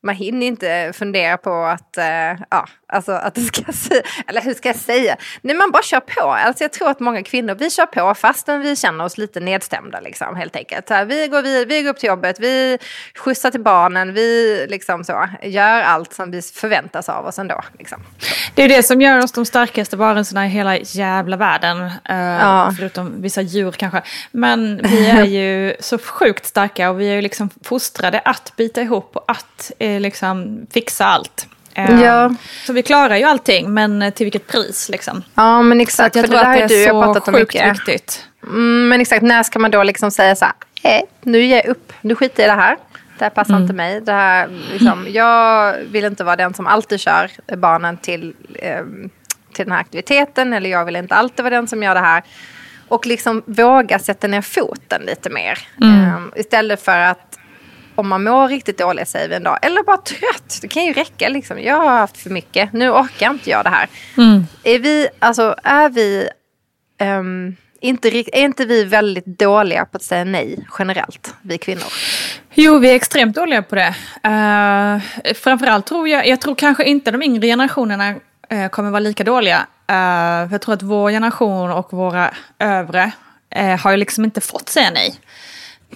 man 0.03 0.15
hinner 0.15 0.47
inte 0.47 0.93
fundera 0.95 1.37
på 1.37 1.65
att, 1.65 1.97
eh, 1.97 2.05
ja, 2.51 2.67
alltså 2.89 3.13
att 3.13 3.35
det 3.35 3.41
ska 3.41 3.63
eller 4.27 4.41
hur 4.41 4.55
ska 4.55 4.69
jag 4.69 4.77
säga? 4.77 5.17
Nej, 5.43 5.57
man 5.57 5.71
bara 5.71 5.83
kör 5.83 6.01
på. 6.01 6.31
Alltså 6.31 6.65
jag 6.65 6.73
tror 6.73 6.91
att 6.91 7.01
många 7.01 7.23
kvinnor, 7.23 7.55
vi 7.55 7.71
kör 7.71 7.87
på 7.87 8.15
fastän 8.15 8.61
vi 8.61 8.77
känner 8.77 9.05
oss 9.05 9.19
lite 9.19 9.41
nedstämda 9.41 10.01
liksom, 10.01 10.37
helt 10.37 10.57
enkelt. 10.57 10.91
Här, 10.91 11.05
vi, 11.05 11.29
går, 11.29 11.43
vi, 11.43 11.65
vi 11.65 11.83
går 11.83 11.91
upp 11.91 11.99
till 11.99 12.07
jobbet, 12.07 12.41
vi 12.41 12.79
skjutsar 13.15 13.51
till 13.51 13.61
barnen, 13.63 14.15
vi 14.15 14.67
liksom 14.69 15.05
så, 15.05 15.29
gör 15.43 15.83
allt 15.83 16.13
som 16.13 16.31
vi 16.31 16.43
förväntas 16.43 17.09
av 17.09 17.27
oss 17.27 17.39
ändå. 17.39 17.61
Liksom. 17.79 18.03
Det 18.55 18.63
är 18.63 18.69
det 18.69 18.83
som 18.83 19.01
gör 19.01 19.19
oss 19.25 19.33
de 19.33 19.47
starkaste 19.47 19.97
varelserna 19.97 20.47
i 20.47 20.49
hela 20.49 20.77
jävla 20.77 21.37
världen. 21.37 21.81
eh, 22.09 22.17
Ja. 22.41 22.73
Förutom 22.79 23.23
vissa 23.23 23.41
djur 23.43 23.73
kanske. 23.73 24.03
Men 24.33 24.81
vi 24.83 25.09
är 25.09 25.25
ju 25.25 25.75
så 25.81 25.99
sjukt 25.99 26.47
starka 26.47 26.91
och 26.91 27.01
vi 27.01 27.09
är 27.11 27.15
ju 27.15 27.23
liksom 27.23 27.51
fostrade 27.65 28.19
att 28.21 28.53
bita 28.57 28.83
ihop 28.83 29.17
och 29.17 29.25
att 29.31 29.73
eh, 29.79 29.90
liksom 29.99 30.67
fixa 30.73 31.05
allt. 31.05 31.47
Eh, 31.75 32.01
Ja. 32.03 32.35
Så 32.67 32.73
vi 32.73 32.83
klarar 32.83 33.17
ju 33.17 33.25
allting, 33.25 33.75
men 33.75 34.13
till 34.13 34.25
vilket 34.27 34.47
pris 34.47 34.89
liksom. 34.89 35.23
Ja, 35.35 35.63
men 35.63 35.81
exakt. 35.81 36.17
jag 36.17 36.25
för 36.25 36.33
tror 36.33 36.41
det 36.45 36.49
att 36.49 36.69
det 36.69 36.75
är 36.75 36.79
du 36.79 36.85
så 36.85 37.03
pratat 37.03 37.29
om 37.29 37.35
sjukt 37.35 37.55
mycket. 37.55 37.73
viktigt. 37.73 38.27
Mm, 38.47 38.89
men 38.89 39.01
exakt, 39.01 39.23
när 39.23 39.43
ska 39.43 39.59
man 39.59 39.71
då 39.71 39.83
liksom 39.83 40.11
säga 40.11 40.37
så 40.37 40.45
här, 40.45 40.55
eh, 40.83 41.03
nu 41.23 41.45
ger 41.45 41.57
jag 41.57 41.67
upp, 41.67 41.93
nu 42.01 42.15
skiter 42.15 42.43
jag 42.43 42.47
i 42.47 42.57
det 42.57 42.63
här. 42.63 42.77
Det 43.19 43.25
här 43.25 43.31
passar 43.31 43.57
inte 43.57 43.73
mig. 43.73 44.01
Det 44.01 44.13
här, 44.13 44.49
liksom, 44.73 45.07
jag 45.11 45.75
vill 45.91 46.05
inte 46.05 46.25
vara 46.25 46.37
den 46.37 46.55
som 46.55 46.67
alltid 46.67 47.01
kör 47.01 47.31
barnen 47.57 47.97
till, 47.97 48.35
eh, 48.55 48.83
till 49.53 49.65
den 49.65 49.73
här 49.73 49.81
aktiviteten. 49.81 50.53
Eller 50.53 50.71
jag 50.71 50.85
vill 50.85 50.97
inte 50.97 51.15
alltid 51.15 51.43
vara 51.45 51.55
den 51.55 51.69
som 51.69 51.83
gör 51.83 51.95
det 51.95 52.01
här. 52.01 52.23
Och 52.89 53.07
liksom 53.07 53.43
våga 53.47 53.99
sätta 53.99 54.27
ner 54.27 54.43
foten 54.43 55.03
lite 55.03 55.31
mer. 55.31 55.59
Eh, 55.83 56.21
istället 56.41 56.85
för 56.85 56.99
att 56.99 57.30
om 58.01 58.09
man 58.09 58.25
mår 58.25 58.49
riktigt 58.49 58.79
dåligt 58.79 59.09
säger 59.09 59.29
vi 59.29 59.35
en 59.35 59.43
dag. 59.43 59.59
Eller 59.63 59.83
bara 59.83 59.97
trött. 59.97 60.59
Det 60.63 60.69
kan 60.69 60.85
ju 60.85 60.93
räcka 60.93 61.29
liksom. 61.29 61.61
Jag 61.61 61.77
har 61.77 61.99
haft 61.99 62.17
för 62.17 62.31
mycket. 62.31 62.73
Nu 62.73 62.91
orkar 62.91 63.31
inte 63.31 63.51
jag 63.51 63.65
det 63.65 63.71
här. 63.71 63.89
Är 64.63 64.79
vi, 64.79 65.09
alltså 65.19 65.55
är 65.63 65.89
vi 65.89 66.29
ehm, 66.99 67.57
inte, 67.81 68.09
är 68.09 68.45
inte 68.45 68.65
vi 68.65 68.85
väldigt 68.85 69.27
dåliga 69.27 69.85
på 69.85 69.97
att 69.97 70.03
säga 70.03 70.25
nej 70.25 70.67
generellt, 70.79 71.35
vi 71.43 71.59
kvinnor? 71.59 71.93
Jo, 72.55 72.79
vi 72.79 72.91
är 72.91 72.95
extremt 72.95 73.37
dåliga 73.37 73.63
på 73.63 73.75
det. 73.75 73.95
Uh, 74.27 75.33
framförallt 75.35 75.87
tror 75.87 76.09
jag, 76.09 76.27
jag 76.27 76.41
tror 76.41 76.55
kanske 76.55 76.85
inte 76.85 77.11
de 77.11 77.23
yngre 77.23 77.47
generationerna 77.47 78.15
eh, 78.49 78.69
kommer 78.69 78.91
vara 78.91 79.01
lika 79.01 79.25
dåliga. 79.25 79.67
För 79.87 80.53
jag 80.53 80.61
tror 80.61 80.75
att 80.75 80.83
vår 80.83 81.11
generation 81.11 81.71
och 81.71 81.93
våra 81.93 82.35
övre 82.59 83.13
har 83.81 83.91
ju 83.91 83.97
liksom 83.97 84.25
inte 84.25 84.41
fått 84.41 84.69
säga 84.69 84.91
nej. 84.91 85.21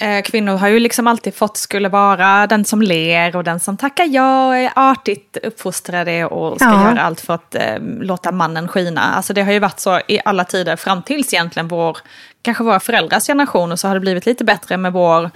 Eh, 0.00 0.22
kvinnor 0.22 0.57
har 0.57 0.68
ju 0.68 0.78
liksom 0.80 1.07
alltid 1.07 1.35
fått 1.35 1.57
skulle 1.57 1.88
vara 1.88 2.46
den 2.46 2.64
som 2.64 2.83
ler 2.83 3.37
och 3.37 3.44
den 3.44 3.61
som 3.61 3.76
tackar 3.76 4.04
ja 4.04 4.46
och 4.48 4.57
är 4.57 4.70
artigt 4.76 5.37
uppfostrade 5.42 6.24
och 6.24 6.57
ska 6.57 6.64
Ja. 6.68 6.90
göra 6.90 7.00
allt 7.00 7.20
för 7.20 7.35
att 7.35 7.54
eh, 7.54 7.78
låta 8.00 8.33
mannen 8.33 8.68
skina. 8.68 9.00
Alltså 9.00 9.33
det 9.33 9.42
har 9.42 9.52
ju 9.52 9.59
varit 9.59 9.80
så 9.80 10.00
i 10.09 10.20
alla 10.24 10.44
tider 10.44 10.76
fram 10.76 11.02
tills 11.02 11.35
egentligen 11.35 11.68
vår 11.68 11.96
kanske 12.42 12.64
våra 12.64 12.80
föräldrars 12.80 13.26
generation 13.26 13.72
och 13.72 13.78
så 13.78 13.88
har 13.88 13.94
det 13.94 14.00
blivit 14.00 14.26
lite 14.26 14.44
bättre 14.44 14.76
med 14.76 14.92
vår. 14.92 15.30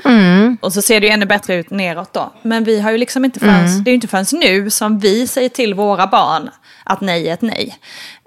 Och 0.61 0.73
så 0.73 0.83
ser 0.83 1.01
det 1.01 1.07
ju 1.07 1.13
ännu 1.13 1.27
bättre 1.27 1.55
ut 1.55 1.71
neråt 1.71 2.13
då. 2.13 2.33
Men 2.43 2.65
vi 2.65 2.81
har 2.81 2.91
ju 2.91 2.99
liksom 2.99 3.25
inte 3.25 3.41
förrän, 3.41 3.85
det 3.85 3.91
är 3.91 3.93
ju 3.93 3.95
inte 3.95 4.09
förrän 4.09 4.25
nu 4.33 4.71
som 4.71 4.99
vi 4.99 5.27
säger 5.27 5.49
till 5.49 5.75
våra 5.75 6.07
barn 6.07 6.51
att 6.85 7.01
nej 7.01 7.29
är 7.29 7.35
ett 7.35 7.43
nej. 7.43 7.79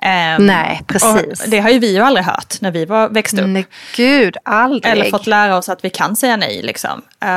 Ehm, 0.02 0.46
Nej, 0.46 0.82
precis. 0.88 1.46
Det 1.48 1.60
har 1.60 1.70
ju 1.70 1.80
vi 1.80 1.94
ju 1.96 2.00
aldrig 2.02 2.26
hört 2.26 2.62
när 2.62 2.72
vi 2.72 2.86
var, 2.86 3.10
växte 3.10 3.42
upp. 3.42 3.48
Nej, 3.48 3.68
gud, 3.96 4.38
aldrig. 4.46 4.92
Eller 4.92 5.10
fått 5.10 5.28
lära 5.28 5.58
oss 5.58 5.70
att 5.70 5.86
vi 5.86 5.90
kan 5.90 6.16
säga 6.22 6.38
nej 6.38 6.62
liksom. 6.62 7.02
Eh, 7.22 7.28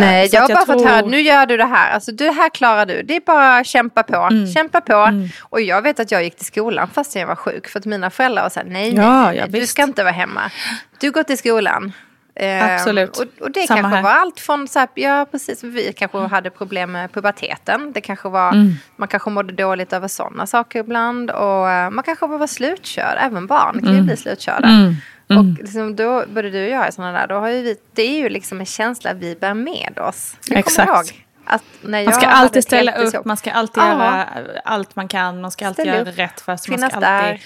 Nej, 0.00 0.28
jag 0.32 0.40
har 0.40 0.48
bara 0.48 0.66
fått 0.66 0.78
tror- 0.78 0.88
höra, 0.88 1.06
nu 1.06 1.20
gör 1.20 1.46
du 1.46 1.56
det 1.56 1.64
här, 1.64 1.90
alltså 1.94 2.12
det 2.12 2.30
här 2.30 2.48
klarar 2.50 2.86
du. 2.86 3.02
Det 3.02 3.16
är 3.16 3.20
bara 3.20 3.56
att 3.58 3.66
kämpa 3.66 4.02
på, 4.02 4.16
Mm. 4.16 4.46
kämpa 4.52 4.80
på. 4.80 5.12
Och 5.42 5.60
jag 5.60 5.82
vet 5.82 6.00
att 6.00 6.10
jag 6.12 6.24
gick 6.24 6.36
till 6.36 6.46
skolan 6.46 6.88
fast 6.94 7.16
jag 7.16 7.26
var 7.26 7.36
sjuk. 7.36 7.68
För 7.68 7.78
att 7.78 7.84
mina 7.86 8.10
föräldrar 8.10 8.42
var 8.42 8.50
så 8.50 8.60
här, 8.60 8.66
nej, 8.66 8.94
Ja, 8.94 9.22
nej, 9.26 9.44
du 9.48 9.60
visst. 9.60 9.72
ska 9.72 9.82
inte 9.82 10.02
vara 10.04 10.12
hemma. 10.14 10.50
Du 11.00 11.10
går 11.10 11.22
till 11.22 11.38
skolan. 11.38 11.92
Ehm, 12.40 12.74
Absolut. 12.74 13.16
Och, 13.18 13.26
och 13.40 13.50
det 13.50 13.66
Samma 13.66 13.80
kanske 13.80 13.96
här. 13.96 14.02
var 14.02 14.10
allt 14.10 14.40
från, 14.40 14.68
så 14.68 14.78
här, 14.78 14.88
ja 14.94 15.26
precis, 15.30 15.64
vi 15.64 15.92
kanske 15.92 16.18
hade 16.18 16.50
problem 16.50 16.92
med 16.92 17.12
puberteten. 17.12 17.92
Det 17.92 18.00
kanske 18.00 18.28
var, 18.28 18.48
Mm. 18.52 18.72
man 18.96 19.08
kanske 19.08 19.30
mådde 19.30 19.52
dåligt 19.52 19.92
över 19.92 20.08
sådana 20.08 20.46
saker 20.46 20.80
ibland. 20.80 21.30
Och 21.30 21.70
eh, 21.70 21.90
man 21.90 22.04
kanske 22.04 22.26
var 22.26 22.46
slutkörd, 22.46 23.16
även 23.20 23.46
barn 23.46 23.72
kan 23.78 23.88
Mm. 23.88 23.96
ju 23.96 24.02
bli 24.02 24.16
slutkörda. 24.16 24.68
Och 25.28 25.44
liksom 25.44 25.96
då, 25.96 26.24
både 26.28 26.50
du 26.50 26.64
och 26.64 26.70
jag 26.70 26.86
är 26.86 26.90
sådana 26.90 27.18
där, 27.18 27.26
då 27.26 27.34
har 27.34 27.48
vi, 27.48 27.76
det 27.92 28.02
är 28.02 28.16
ju 28.16 28.28
liksom 28.28 28.60
en 28.60 28.66
känsla 28.66 29.12
vi 29.12 29.34
bär 29.34 29.54
med 29.54 29.98
oss. 29.98 30.36
Jag 30.46 30.58
Exakt. 30.58 30.88
ihåg 30.88 31.24
att 31.44 31.62
när 31.80 31.98
jag 31.98 32.06
Man 32.06 32.14
ska 32.14 32.26
alltid 32.26 32.64
ställa 32.64 32.96
upp, 32.96 33.24
man 33.24 33.36
ska 33.36 33.50
alltid 33.52 33.82
Ja. 33.82 33.88
göra 33.88 34.26
allt 34.64 34.96
man 34.96 35.08
kan, 35.08 35.40
man 35.40 35.50
ska 35.50 35.66
alltid 35.66 35.86
göra 35.86 36.00
upp, 36.10 36.18
rätt 36.18 36.40
först. 36.40 36.68
Man 36.68 36.78
finnas 36.78 36.92
ska 36.92 37.06
alltid, 37.06 37.30
där. 37.30 37.40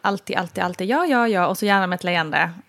alltid, 0.00 0.36
alltid, 0.36 0.64
alltid, 0.64 0.86
ja, 0.88 1.06
ja, 1.06 1.28
ja, 1.28 1.46
och 1.46 1.58
så 1.58 1.66
gärna 1.66 1.86
med 1.86 1.96
ett 1.96 2.04
leende. 2.04 2.50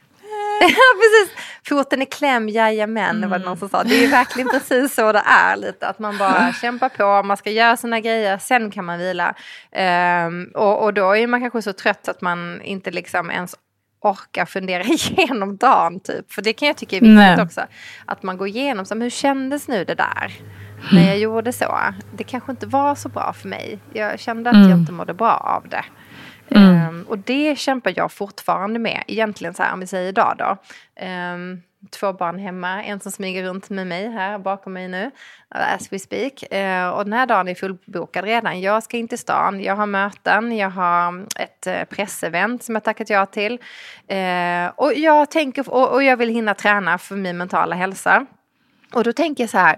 Ja, 0.62 0.68
precis. 0.68 1.46
Foten 1.70 2.02
i 2.02 2.06
kläm, 2.06 2.50
jajamän, 2.50 3.30
var 3.30 3.40
det 3.40 3.46
någon 3.46 3.58
som 3.58 3.70
sa. 3.70 3.84
Det 3.84 3.96
är 3.96 4.02
ju 4.02 4.08
verkligen 4.08 4.50
precis 4.50 4.96
så 4.96 5.12
det 5.12 5.24
är 5.26 5.56
lite. 5.56 5.88
Att 5.88 6.00
man 6.00 6.18
bara 6.18 6.54
kämpar 6.62 6.90
på, 6.90 7.24
man 7.28 7.38
ska 7.38 7.50
göra 7.52 7.78
sina 7.78 8.00
grejer, 8.00 8.38
sen 8.38 8.72
kan 8.72 8.86
man 8.86 9.00
vila. 9.00 9.34
Ehm, 9.72 10.52
och, 10.56 10.84
och 10.84 10.94
då 10.94 11.16
är 11.16 11.28
man 11.28 11.42
kanske 11.42 11.62
så 11.62 11.74
trött 11.74 12.08
att 12.08 12.22
man 12.22 12.62
inte 12.62 12.92
liksom 12.92 13.32
ens 13.32 13.56
orkar 14.02 14.46
fundera 14.46 14.84
igenom 14.84 15.58
dagen 15.58 16.00
typ. 16.00 16.32
För 16.32 16.42
det 16.42 16.54
kan 16.54 16.68
jag 16.68 16.78
tycka 16.78 16.96
är 16.96 17.02
viktigt 17.02 17.16
Nej. 17.16 17.42
också. 17.42 17.62
Att 18.06 18.24
man 18.24 18.38
går 18.38 18.48
igenom, 18.48 18.86
så, 18.86 18.96
men 18.96 19.02
hur 19.02 19.10
kändes 19.10 19.68
nu 19.68 19.86
det 19.86 19.96
där? 19.96 20.34
När 20.92 21.08
jag 21.08 21.20
gjorde 21.20 21.54
så. 21.54 21.78
Det 22.16 22.24
kanske 22.24 22.52
inte 22.52 22.68
var 22.68 22.96
så 22.96 23.10
bra 23.10 23.34
för 23.34 23.48
mig. 23.48 23.80
Jag 23.94 24.20
kände 24.20 24.50
att 24.50 24.70
jag 24.70 24.80
inte 24.80 24.92
mådde 24.92 25.14
bra 25.14 25.34
av 25.34 25.70
det. 25.70 25.86
Ehm, 26.56 27.06
och 27.08 27.18
det 27.18 27.60
kämpar 27.60 27.94
jag 27.96 28.12
fortfarande 28.12 28.80
med. 28.80 29.04
Egentligen 29.08 29.54
så 29.54 29.64
här, 29.64 29.74
om 29.74 29.80
vi 29.80 29.88
säger 29.88 30.10
idag 30.10 30.36
då. 30.38 30.58
Ehm, 30.96 31.62
två 31.90 32.14
barn 32.14 32.40
hemma, 32.40 32.84
en 32.84 33.00
som 33.00 33.12
smyger 33.12 33.44
runt 33.44 33.70
med 33.70 33.88
mig 33.88 34.10
här 34.12 34.40
bakom 34.40 34.74
mig 34.74 34.88
nu. 34.88 35.12
As 35.50 35.94
we 35.94 36.00
speak. 36.00 36.44
Eh, 36.52 36.90
och 36.90 37.04
den 37.04 37.14
här 37.14 37.26
dagen 37.26 37.48
är 37.48 37.56
fullbokad 37.56 38.26
redan. 38.26 38.62
Jag 38.62 38.84
ska 38.84 38.98
in 38.98 39.08
till 39.08 39.20
stan, 39.20 39.62
jag 39.62 39.76
har 39.76 39.86
möten, 39.86 40.58
jag 40.58 40.70
har 40.70 41.26
ett 41.36 41.68
eh, 41.68 41.84
pressevent 41.84 42.64
som 42.64 42.76
jag 42.76 42.84
tackat 42.84 43.10
ja 43.10 43.26
till. 43.26 43.60
Eh, 44.08 44.68
och 44.76 44.94
jag 44.94 45.32
tänker, 45.32 45.70
och, 45.70 46.04
jag 46.04 46.18
vill 46.18 46.30
hinna 46.30 46.54
träna 46.54 46.98
för 46.98 47.16
min 47.16 47.38
mentala 47.38 47.76
hälsa. 47.76 48.26
Och 48.94 49.04
då 49.04 49.14
tänker 49.14 49.44
jag 49.44 49.50
så 49.50 49.58
här, 49.58 49.78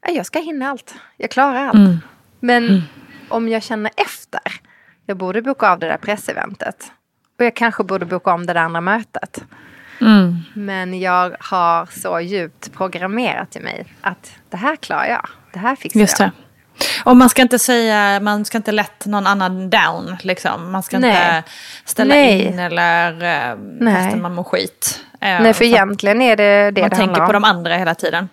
"Ja, 0.00 0.10
jag 0.10 0.26
ska 0.26 0.38
hinna 0.38 0.70
allt. 0.70 0.94
Jag 1.16 1.30
klarar 1.30 1.66
allt. 1.66 2.04
Men 2.40 2.82
om 3.28 3.48
jag 3.48 3.62
känner 3.62 3.92
efter, 3.96 4.40
jag 5.06 5.16
borde 5.16 5.42
boka 5.42 5.70
av 5.70 5.78
det 5.78 5.86
där 5.88 5.96
presseventet. 5.96 6.92
Och 7.38 7.44
jag 7.44 7.56
kanske 7.56 7.84
borde 7.84 8.06
boka 8.06 8.32
om 8.32 8.46
det 8.46 8.52
där 8.52 8.60
andra 8.60 8.80
mötet. 8.80 9.44
Men 10.54 11.00
jag 11.00 11.36
har 11.40 11.86
så 12.00 12.20
djupt 12.20 12.72
programmerat 12.72 13.56
i 13.56 13.60
mig 13.60 13.84
att 14.00 14.32
det 14.50 14.56
här 14.56 14.76
klarar 14.76 15.06
jag. 15.06 15.28
Det 15.52 15.58
här 15.58 15.76
fixar 15.76 16.00
Just 16.00 16.20
jag. 16.20 16.28
det. 16.28 16.32
Och 17.04 17.16
man 17.16 17.28
ska 17.28 17.42
inte 17.42 17.58
säga, 17.58 18.20
man 18.20 18.44
ska 18.44 18.58
inte 18.58 18.72
let 18.72 19.06
någon 19.06 19.26
annan 19.26 19.70
down 19.70 20.16
liksom. 20.22 20.72
Man 20.72 20.82
ska 20.82 20.98
Nej. 20.98 21.10
inte 21.10 21.42
ställa 21.84 22.14
Nej. 22.14 22.42
in 22.44 22.58
eller 22.58 23.12
eh, 23.12 23.56
Nej. 23.80 23.94
fastän 23.94 24.22
man 24.22 24.34
mår 24.34 24.44
skit. 24.44 25.04
Eh, 25.12 25.18
Nej, 25.20 25.54
för 25.54 25.64
att 25.64 25.68
egentligen 25.68 26.22
är 26.22 26.36
det 26.36 26.70
det 26.70 26.80
Man 26.80 26.90
det 26.90 26.96
tänker 26.96 27.26
på 27.26 27.32
de 27.32 27.44
andra 27.44 27.76
hela 27.76 27.94
tiden. 27.94 28.28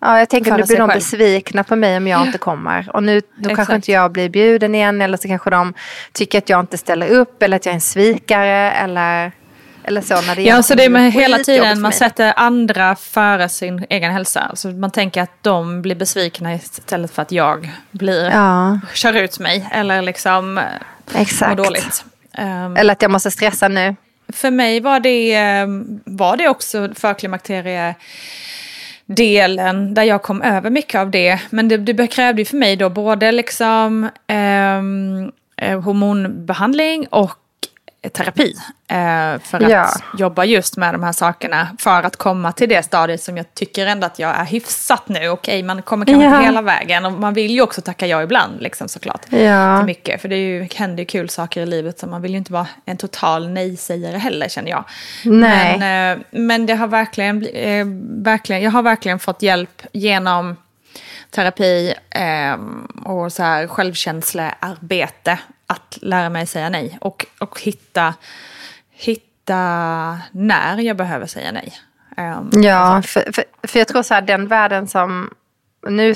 Ja, 0.00 0.18
jag 0.18 0.28
tänker 0.28 0.50
före 0.50 0.60
nu 0.60 0.66
blir 0.66 0.76
de 0.76 0.88
själv. 0.88 0.98
besvikna 0.98 1.64
på 1.64 1.76
mig 1.76 1.96
om 1.96 2.06
jag 2.06 2.26
inte 2.26 2.38
kommer. 2.38 2.90
Och 2.92 3.02
nu 3.02 3.22
då 3.36 3.54
kanske 3.54 3.74
inte 3.74 3.92
jag 3.92 4.12
blir 4.12 4.28
bjuden 4.28 4.74
igen. 4.74 5.02
Eller 5.02 5.16
så 5.16 5.28
kanske 5.28 5.50
de 5.50 5.74
tycker 6.12 6.38
att 6.38 6.48
jag 6.48 6.60
inte 6.60 6.78
ställer 6.78 7.08
upp. 7.08 7.42
Eller 7.42 7.56
att 7.56 7.66
jag 7.66 7.70
är 7.70 7.74
en 7.74 7.80
svikare. 7.80 8.72
Eller, 8.72 9.32
eller 9.86 10.00
så. 10.00 10.20
När 10.20 10.36
det 10.36 10.42
Ja, 10.42 10.62
så 10.62 10.74
det 10.74 10.84
är 10.84 10.88
med 10.90 11.12
hela 11.12 11.38
tiden, 11.38 11.80
man 11.80 11.92
sätter 11.92 12.32
andra 12.36 12.96
före 12.96 13.48
sin 13.48 13.86
egen 13.90 14.12
hälsa. 14.12 14.40
Alltså 14.40 14.68
man 14.68 14.90
tänker 14.90 15.22
att 15.22 15.42
de 15.42 15.82
blir 15.82 15.94
besvikna 15.94 16.54
istället 16.54 17.10
för 17.10 17.22
att 17.22 17.32
jag 17.32 17.70
blir, 17.90 18.30
Ja, 18.30 18.80
kör 18.94 19.12
ut 19.12 19.38
mig 19.38 19.68
eller 19.72 20.02
liksom 20.02 20.58
eh, 20.58 20.64
mår 21.14 21.20
exakt. 21.20 21.56
dåligt. 21.56 22.04
Ehm, 22.32 22.76
Eller 22.76 22.92
att 22.92 23.02
jag 23.02 23.10
måste 23.10 23.30
stressa 23.30 23.68
nu. 23.68 23.96
för 24.32 24.50
mig 24.50 24.80
var 24.80 25.00
det, 25.00 25.34
eh, 25.34 25.66
var 26.04 26.36
det 26.36 26.48
också 26.48 26.88
förklimakterie 26.94 27.94
delen 29.06 29.94
där 29.94 30.02
jag 30.02 30.22
kom 30.22 30.42
över 30.42 30.70
mycket 30.70 31.00
av 31.00 31.10
det. 31.10 31.40
Men 31.50 31.68
det, 31.68 31.76
det 31.76 32.06
krävde 32.06 32.44
för 32.44 32.56
mig 32.56 32.76
då 32.76 32.88
både 32.90 33.32
liksom 33.32 34.08
ehm, 34.26 35.32
eh, 35.56 35.80
hormonbehandling 35.80 37.06
och 37.10 37.32
terapi. 38.12 38.54
Eh, 38.88 39.38
för 39.40 39.62
att 39.64 39.70
Ja. 39.70 39.88
jobba 40.18 40.44
just 40.44 40.76
med 40.76 40.94
de 40.94 41.02
här 41.02 41.12
sakerna. 41.12 41.68
För 41.78 42.02
att 42.02 42.16
komma 42.16 42.52
till 42.52 42.68
det 42.68 42.82
stadiet 42.82 43.22
som 43.22 43.36
jag 43.36 43.54
tycker 43.54 43.86
ändå 43.86 44.06
att 44.06 44.18
jag 44.18 44.36
är 44.36 44.44
hyfsat 44.44 45.08
nu. 45.08 45.28
Okej, 45.28 45.62
man 45.62 45.82
kommer 45.82 46.06
kanske 46.06 46.24
Ja. 46.24 46.30
inte 46.34 46.44
hela 46.46 46.62
vägen. 46.62 47.04
Och 47.04 47.12
man 47.12 47.34
vill 47.34 47.50
ju 47.50 47.62
också 47.62 47.80
tacka 47.82 48.06
ja 48.06 48.22
ibland, 48.22 48.60
liksom 48.62 48.88
såklart. 48.88 49.20
Ja. 49.30 49.76
Till 49.78 49.86
mycket. 49.86 50.20
För 50.22 50.28
det 50.28 50.36
är 50.36 50.38
ju, 50.62 50.68
händer 50.74 50.98
ju 51.02 51.06
kul 51.06 51.28
saker 51.30 51.60
i 51.62 51.66
livet. 51.66 51.98
Så 51.98 52.06
man 52.06 52.22
vill 52.22 52.30
ju 52.30 52.38
inte 52.38 52.52
vara 52.52 52.66
en 52.84 52.96
total 52.96 53.48
nej-sägare 53.50 54.16
heller, 54.18 54.48
känner 54.48 54.70
jag. 54.70 54.84
Nej. 55.24 55.78
Men, 55.78 56.18
eh, 56.18 56.24
men 56.30 56.66
det 56.66 56.74
har 56.74 56.86
verkligen, 56.86 57.46
eh, 57.46 57.86
verkligen, 58.24 58.62
jag 58.62 58.70
har 58.70 58.82
verkligen 58.82 59.18
fått 59.18 59.42
hjälp 59.42 59.82
genom 59.92 60.56
terapi 61.30 61.94
eh, 62.10 62.56
och 63.04 63.32
så 63.32 63.42
här 63.42 63.66
självkänslearbete 63.66 65.38
att 65.66 65.98
lära 66.02 66.28
mig 66.28 66.46
säga 66.46 66.68
nej. 66.68 66.98
Och, 67.00 67.26
och 67.38 67.60
hitta, 67.60 68.14
hitta 68.90 70.18
när 70.32 70.80
jag 70.80 70.96
behöver 70.96 71.26
säga 71.26 71.52
nej. 71.52 71.72
Eh, 72.16 72.42
Ja, 72.52 73.02
för, 73.02 73.32
för, 73.32 73.44
för 73.62 73.78
jag 73.78 73.88
tror 73.88 74.02
så 74.02 74.14
här, 74.14 74.22
den 74.22 74.48
världen 74.48 74.88
som... 74.88 75.30
Nu, 75.90 76.14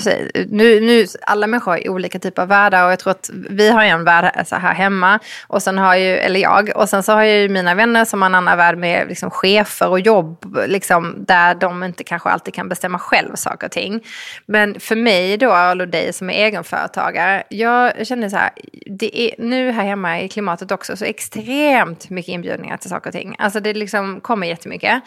nu, 0.49 0.81
nu, 0.81 1.07
alla 1.23 1.47
människor 1.47 1.73
har 1.73 1.79
ju 1.79 1.89
olika 1.89 2.19
typer 2.19 2.43
av 2.43 2.49
världar 2.49 2.85
och 2.85 2.93
jag 2.93 2.99
tror 2.99 3.11
att 3.11 3.31
vi 3.33 3.71
har 3.71 3.85
ju 3.85 3.89
en 3.89 4.05
värld 4.05 4.47
så 4.47 4.57
här 4.57 4.75
hemma. 4.75 5.19
Och 5.47 5.63
sen 5.63 5.79
har 5.79 5.97
ju, 5.97 6.17
eller 6.17 6.41
jag, 6.41 6.71
och 6.75 6.89
sen 6.89 7.03
så 7.03 7.13
har 7.13 7.23
jag 7.23 7.39
ju 7.39 7.49
mina 7.49 7.75
vänner 7.75 8.05
som 8.05 8.23
har 8.23 8.27
en 8.27 8.35
annan 8.35 8.59
värld 8.59 8.79
med 8.79 9.09
liksom 9.09 9.31
chefer 9.31 9.89
och 9.89 10.01
jobb. 10.01 10.57
Liksom, 10.67 11.15
där 11.19 11.55
de 11.55 11.83
inte 11.83 12.05
kanske 12.05 12.29
alltid 12.29 12.55
kan 12.55 12.69
bestämma 12.69 12.99
själv 12.99 13.35
saker 13.35 13.67
och 13.67 13.73
ting. 13.73 14.05
Men 14.47 14.81
för 14.81 14.97
mig 14.97 15.37
då, 15.37 15.51
och 15.51 15.89
dig 15.89 16.13
som 16.13 16.31
är 16.31 16.35
egenföretagare. 16.35 17.43
Jag 17.49 18.07
känner 18.07 18.29
så 18.29 18.37
här, 18.37 18.51
det 18.87 19.21
är 19.21 19.35
nu 19.39 19.71
här 19.71 19.85
hemma 19.85 20.21
i 20.21 20.29
klimatet 20.29 20.71
också 20.71 20.97
så 20.97 21.05
extremt 21.05 22.11
mycket 22.11 22.33
inbjudningar 22.33 22.77
till 22.77 22.91
saker 22.91 23.11
och 23.11 23.15
ting. 23.15 23.37
Alltså 23.39 23.61
det 23.61 23.75
liksom 23.75 24.21
kommer 24.21 24.47
jättemycket. 24.47 25.03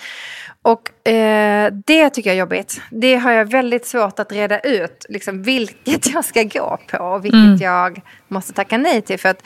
Och 0.63 1.07
eh, 1.07 1.73
det 1.85 2.09
tycker 2.09 2.29
jag 2.29 2.35
är 2.35 2.39
jobbigt. 2.39 2.81
Det 2.91 3.15
har 3.15 3.31
jag 3.31 3.51
väldigt 3.51 3.85
svårt 3.85 4.19
att 4.19 4.31
reda 4.31 4.59
ut. 4.59 5.05
Liksom, 5.09 5.43
vilket 5.43 6.07
jag 6.13 6.25
ska 6.25 6.43
gå 6.43 6.79
på 6.91 6.97
och 6.97 7.25
vilket 7.25 7.61
jag 7.61 8.01
måste 8.27 8.53
tacka 8.53 8.77
nej 8.77 9.01
till. 9.01 9.19
För 9.19 9.29
att 9.29 9.43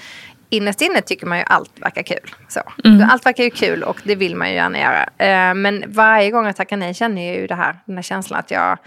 innerst 0.49 0.81
inne 0.81 1.01
tycker 1.01 1.25
man 1.25 1.37
ju 1.37 1.43
allt 1.47 1.71
verkar 1.81 2.03
kul. 2.03 2.35
Så. 2.47 2.61
Allt 3.09 3.25
verkar 3.25 3.43
ju 3.43 3.49
kul 3.49 3.83
och 3.83 3.97
det 4.03 4.15
vill 4.15 4.35
man 4.35 4.49
ju 4.49 4.55
gärna 4.55 4.79
göra. 4.79 5.03
Eh, 5.17 5.53
men 5.53 5.83
varje 5.87 6.31
gång 6.31 6.45
jag 6.45 6.55
tackar 6.55 6.77
nej 6.77 6.93
känner 6.93 7.27
jag 7.27 7.35
ju 7.35 7.47
det 7.47 7.55
här, 7.55 7.75
den 7.85 7.95
här 7.95 8.03
känslan 8.03 8.39
att 8.39 8.51
jag 8.51 8.77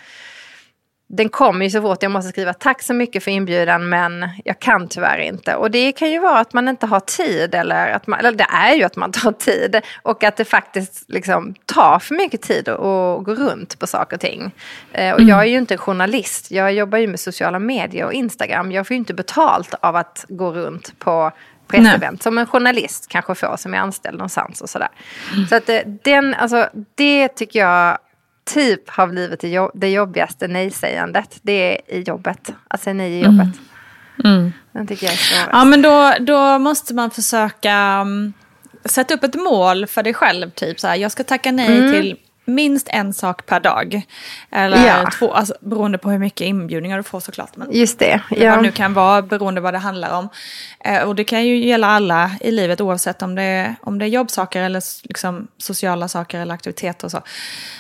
den 1.13 1.29
kommer 1.29 1.65
ju 1.65 1.71
så 1.71 1.83
fort 1.83 2.03
jag 2.03 2.13
måste 2.13 2.31
skriva 2.31 2.55
tack 2.55 2.83
så 2.83 2.95
mycket 2.95 3.25
för 3.25 3.31
inbjudan 3.31 3.89
men 3.89 4.29
jag 4.45 4.59
kan 4.59 4.89
tyvärr 4.89 5.19
inte. 5.19 5.55
Och 5.55 5.71
det 5.71 5.93
kan 5.93 6.11
ju 6.11 6.19
vara 6.19 6.39
att 6.39 6.53
man 6.53 6.69
inte 6.69 6.87
har 6.87 7.01
tid 7.01 7.55
eller, 7.55 7.91
att 7.91 8.07
man, 8.07 8.19
eller 8.19 8.33
det 8.33 8.47
är 8.51 8.75
ju 8.75 8.83
att 8.83 8.97
man 8.97 9.13
tar 9.13 9.33
tid 9.33 9.81
och 10.03 10.25
att 10.25 10.37
det 10.37 10.45
faktiskt 10.45 11.05
liksom 11.09 11.55
tar 11.67 11.99
för 11.99 12.15
mycket 12.15 12.43
tid 12.43 12.69
att 12.69 13.25
gå 13.25 13.35
runt 13.35 13.79
på 13.79 13.87
saker 13.87 14.17
och 14.17 14.21
ting. 14.21 14.55
Eh, 14.93 15.15
och 15.15 15.23
jag 15.23 15.41
är 15.41 15.45
ju 15.45 15.59
inte 15.59 15.77
journalist, 15.77 16.51
jag 16.51 16.73
jobbar 16.73 16.99
ju 16.99 17.07
med 17.07 17.21
sociala 17.21 17.59
medier 17.59 18.05
och 18.05 18.13
Instagram. 18.13 18.73
Jag 18.73 18.87
får 18.87 18.95
ju 18.95 18.99
inte 18.99 19.15
betalt 19.15 19.75
av 19.81 19.97
att 19.97 20.25
gå 20.29 20.53
runt 20.53 20.99
på 20.99 21.33
pressevent 21.67 22.23
som 22.23 22.39
en 22.39 22.47
journalist 22.47 23.09
kanske 23.09 23.35
får 23.35 23.57
som 23.57 23.75
är 23.75 23.79
anställd 23.79 24.19
någonstans 24.19 24.61
och 24.61 24.71
sådär. 24.71 24.89
Så 25.49 25.57
att 25.57 25.69
eh, 25.69 25.81
den, 26.03 26.35
alltså, 26.35 26.69
det 26.95 27.29
tycker 27.29 27.59
jag 27.61 27.99
typ 28.55 28.89
har 28.91 29.07
blivit 29.07 29.41
det 29.41 29.49
jobb- 29.49 29.71
det 29.75 29.91
jobbigaste 29.91 30.49
nej-sägandet. 30.49 31.39
Det 31.43 31.53
är 31.53 31.95
i 31.97 32.03
jobbet. 32.03 32.53
Att 32.69 32.83
säga 32.83 32.95
nej 32.95 33.13
i 33.13 33.25
jobbet. 33.25 33.49
Den 34.73 34.87
tycker 34.87 35.07
jag 35.07 35.13
är 35.13 35.17
svårast. 35.19 35.49
Ja, 35.53 35.65
men 35.65 35.83
då, 35.83 36.13
då 36.21 36.59
måste 36.59 36.95
man 36.95 37.11
försöka... 37.11 37.73
mm, 37.73 38.33
sätt 38.85 39.11
upp 39.11 39.25
ett 39.25 39.35
mål 39.35 39.87
för 39.87 40.03
dig 40.03 40.15
själv. 40.15 40.51
Typ 40.51 40.81
så 40.81 40.87
här, 40.89 40.97
jag 40.97 41.13
ska 41.13 41.25
tacka 41.25 41.53
nej 41.53 41.93
till 41.93 42.17
minst 42.45 42.89
en 42.91 43.15
sak 43.15 43.47
per 43.47 43.61
dag. 43.61 44.03
Eller. 44.53 44.87
Ja. 44.87 45.11
två, 45.19 45.33
alltså, 45.33 45.55
beroende 45.61 45.99
på 45.99 46.11
hur 46.11 46.19
mycket 46.19 46.41
inbjudningar 46.47 46.97
du 46.97 47.03
får 47.03 47.21
såklart. 47.21 47.57
Men 47.57 47.69
Just 47.73 47.99
det. 47.99 48.21
eller 48.31 48.49
vad 48.49 48.59
Ja. 48.59 48.61
nu 48.63 48.73
kan 48.73 48.95
vara 48.95 49.23
beroende 49.23 49.61
vad 49.61 49.75
det 49.75 49.79
handlar 49.79 50.19
om. 50.19 50.29
Eh, 50.85 51.03
och 51.03 51.15
det 51.15 51.25
kan 51.25 51.45
ju 51.47 51.57
gälla 51.67 51.87
alla 51.87 52.31
i 52.41 52.51
livet 52.51 52.81
oavsett 52.81 53.23
om 53.23 53.35
det 53.35 53.43
är, 53.43 53.75
om 53.83 53.99
det 53.99 54.05
är 54.05 54.09
jobbsaker 54.09 54.63
eller 54.63 54.83
liksom, 55.09 55.49
sociala 55.59 56.09
saker 56.09 56.41
eller 56.41 56.55
aktiviteter 56.55 57.05
och 57.07 57.11
så. 57.11 57.17
Att 57.19 57.27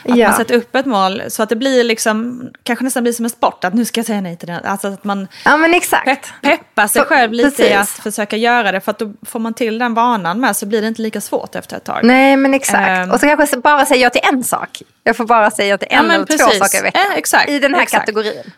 Ja. 0.05 0.29
man 0.29 0.37
sätter 0.37 0.55
upp 0.55 0.75
ett 0.75 0.87
mål 0.87 1.23
så 1.29 1.42
att 1.42 1.49
det 1.49 1.57
blir 1.57 1.85
liksom, 1.85 2.42
kanske 2.62 2.85
nästan 2.85 3.03
blir 3.03 3.12
som 3.12 3.25
en 3.25 3.31
sport, 3.31 3.64
att 3.64 3.75
nu 3.75 3.85
ska 3.85 3.99
jag 4.01 4.07
säga 4.07 4.20
nej 4.20 4.37
till 4.37 4.49
det. 4.49 4.61
Alltså 4.64 4.88
att 4.88 5.05
man 5.05 5.29
ja, 5.44 5.57
men 5.57 5.75
exakt. 5.75 6.05
pepp, 6.05 6.20
peppar 6.42 6.87
sig 6.87 7.03
För- 7.03 7.09
själv 7.09 7.33
lite 7.33 7.49
i 7.66 7.68
precis. 7.75 7.77
att 7.99 8.03
försöka 8.03 8.37
göra 8.37 8.73
det. 8.73 8.81
För 8.81 8.90
att 8.90 8.99
då 8.99 9.12
får 9.23 9.38
man 9.40 9.55
till 9.55 9.79
den 9.79 9.94
vanan 9.94 10.40
med 10.40 10.57
så 10.57 10.66
blir 10.66 10.83
det 10.83 10.88
inte 10.88 11.03
lika 11.03 11.20
svårt 11.20 11.55
efter 11.55 11.77
ett 11.77 11.85
tag. 11.85 12.01
Nej, 12.03 12.37
men 12.37 12.55
exakt. 12.55 12.88
Ehm. 12.88 13.11
och 13.11 13.20
så 13.20 13.27
kanske 13.27 13.57
bara 13.57 13.87
säga 13.87 14.01
ja 14.01 14.11
till 14.11 14.20
en 14.33 14.44
sak. 14.50 14.82
Jag 15.04 15.16
får 15.16 15.24
bara 15.24 15.50
säga 15.50 15.68
ja 15.68 15.78
till 15.78 15.88
en 15.90 16.06
Ja, 16.06 16.12
eller 16.14 16.24
två 16.26 16.50
saker 16.64 16.78
i 16.78 16.82
veckan. 16.82 17.02
Eh, 17.10 17.16
exakt, 17.18 17.48
I 17.50 17.58
den 17.58 17.74
här 17.74 17.82
exakt. 17.82 18.00
kategorin. 18.06 18.52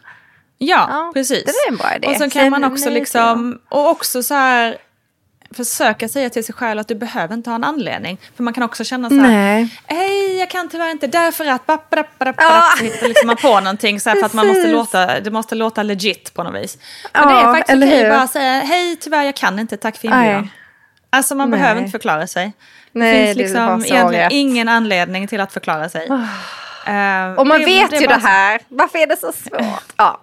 Ja, 0.58 0.86
Ja, 0.90 1.10
precis. 1.14 1.44
det 1.44 1.50
är 1.50 1.68
en 1.70 1.76
bra 1.76 1.94
idé. 1.96 2.06
Och 2.08 2.16
så 2.16 2.30
kan 2.30 2.50
man 2.50 2.64
också 2.64 2.90
liksom, 2.90 3.60
och 3.68 3.88
också 3.90 4.22
så 4.22 4.34
här, 4.34 4.76
försöka 5.56 6.08
säga 6.08 6.30
till 6.30 6.44
sig 6.44 6.54
själv 6.54 6.80
att 6.80 6.88
du 6.88 6.94
behöver 6.94 7.34
inte 7.34 7.50
ha 7.50 7.54
en 7.54 7.64
anledning. 7.64 8.18
För 8.36 8.42
man 8.42 8.54
kan 8.54 8.62
också 8.62 8.84
känna 8.84 9.08
så 9.08 9.14
här, 9.14 9.28
Nej. 9.28 9.68
hej 9.86 10.36
jag 10.38 10.50
kan 10.50 10.68
tyvärr 10.68 10.90
inte 10.90 11.06
därför 11.06 11.46
att, 11.46 11.66
bapp, 11.66 11.90
bapp, 11.90 12.18
bapp, 12.18 12.34
Ja. 12.38 12.64
hittar 12.80 13.08
liksom 13.08 13.26
man 13.26 13.36
på 13.36 13.60
någonting 13.60 14.00
så 14.00 14.10
här, 14.10 14.16
för 14.16 14.26
att 14.26 14.32
man 14.32 14.46
måste 14.46 14.66
låta, 14.68 15.20
det 15.20 15.30
måste 15.30 15.54
låta 15.54 15.82
legit 15.82 16.34
på 16.34 16.42
något 16.42 16.62
vis. 16.62 16.78
Men 17.12 17.22
Ja, 17.22 17.28
det 17.28 17.34
är 17.48 17.54
faktiskt 17.54 17.76
okej 17.82 18.06
att 18.10 18.16
bara 18.16 18.26
säga, 18.28 18.60
hej 18.60 18.96
tyvärr 18.96 19.22
jag 19.24 19.36
kan 19.36 19.58
inte, 19.58 19.76
tack 19.76 19.96
för 19.96 20.08
inbjudan. 20.08 20.50
Alltså 21.10 21.34
man 21.34 21.50
Nej. 21.50 21.60
behöver 21.60 21.80
inte 21.80 21.90
förklara 21.90 22.26
sig. 22.26 22.52
Nej, 22.92 23.20
det 23.20 23.26
finns 23.26 23.36
liksom 23.38 23.80
så 23.80 23.86
egentligen 23.94 24.28
ingen 24.32 24.68
anledning 24.68 25.26
till 25.28 25.40
att 25.40 25.52
förklara 25.52 25.88
sig. 25.88 26.06
Eh, 26.86 27.32
Och 27.38 27.46
man 27.46 27.60
det- 27.60 27.66
vet 27.66 27.90
det 27.90 27.96
är 27.96 28.00
ju 28.00 28.06
bara 28.06 28.16
det 28.16 28.22
här. 28.28 28.60
Varför 28.68 28.98
är 28.98 29.06
det 29.06 29.16
så 29.16 29.32
svårt? 29.32 29.92
Ja, 29.96 30.20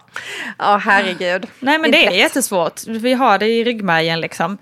ja 0.57 0.77
herregud. 0.85 1.47
Nej 1.59 1.77
men 1.79 1.91
det 1.91 1.97
är 1.97 1.99
Inte 2.01 2.11
lätt. 2.11 2.19
jättesvårt. 2.19 2.87
Vi 2.87 3.13
har 3.13 3.37
det 3.37 3.45
i 3.47 3.63
ryggmärgen 3.63 4.21
liksom. 4.21 4.57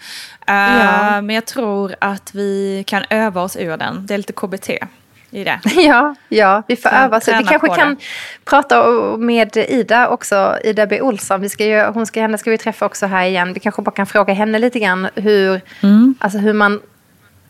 Eh, 0.48 0.56
Ja. 0.56 1.22
Men 1.22 1.30
jag 1.36 1.46
tror 1.46 1.96
att 2.02 2.36
vi 2.36 2.84
kan 2.88 3.04
öva 3.10 3.42
oss 3.42 3.56
ur 3.58 3.78
den. 3.78 4.06
Det 4.06 4.14
är 4.14 4.18
lite 4.18 4.34
KBT 4.34 4.70
i 5.32 5.44
det. 5.44 5.60
Ja, 5.76 6.16
ja, 6.30 6.64
vi 6.68 6.76
får 6.76 6.90
Trä- 6.90 7.06
öva. 7.06 7.20
Så 7.22 7.38
vi 7.38 7.44
kanske 7.44 7.68
kan 7.76 7.96
det. 7.96 8.02
prata 8.46 8.88
med 9.18 9.58
Ida 9.58 10.08
också, 10.10 10.58
Ida 10.64 10.86
B. 10.86 11.02
Olsson. 11.02 11.42
Vi 11.42 11.50
ska 11.50 11.66
ju, 11.66 11.82
hon 11.86 12.06
ska, 12.06 12.22
henne 12.22 12.38
ska 12.38 12.52
vi 12.52 12.58
träffa 12.58 12.86
också 12.86 13.06
här 13.06 13.26
igen. 13.26 13.54
Vi 13.54 13.60
kanske 13.60 13.82
bara 13.82 13.92
kan 13.92 14.06
fråga 14.06 14.34
henne 14.34 14.60
lite 14.60 14.80
grann 14.80 15.08
hur, 15.16 15.62
Mm. 15.84 16.16
alltså 16.20 16.38
hur 16.40 16.54
man 16.54 16.82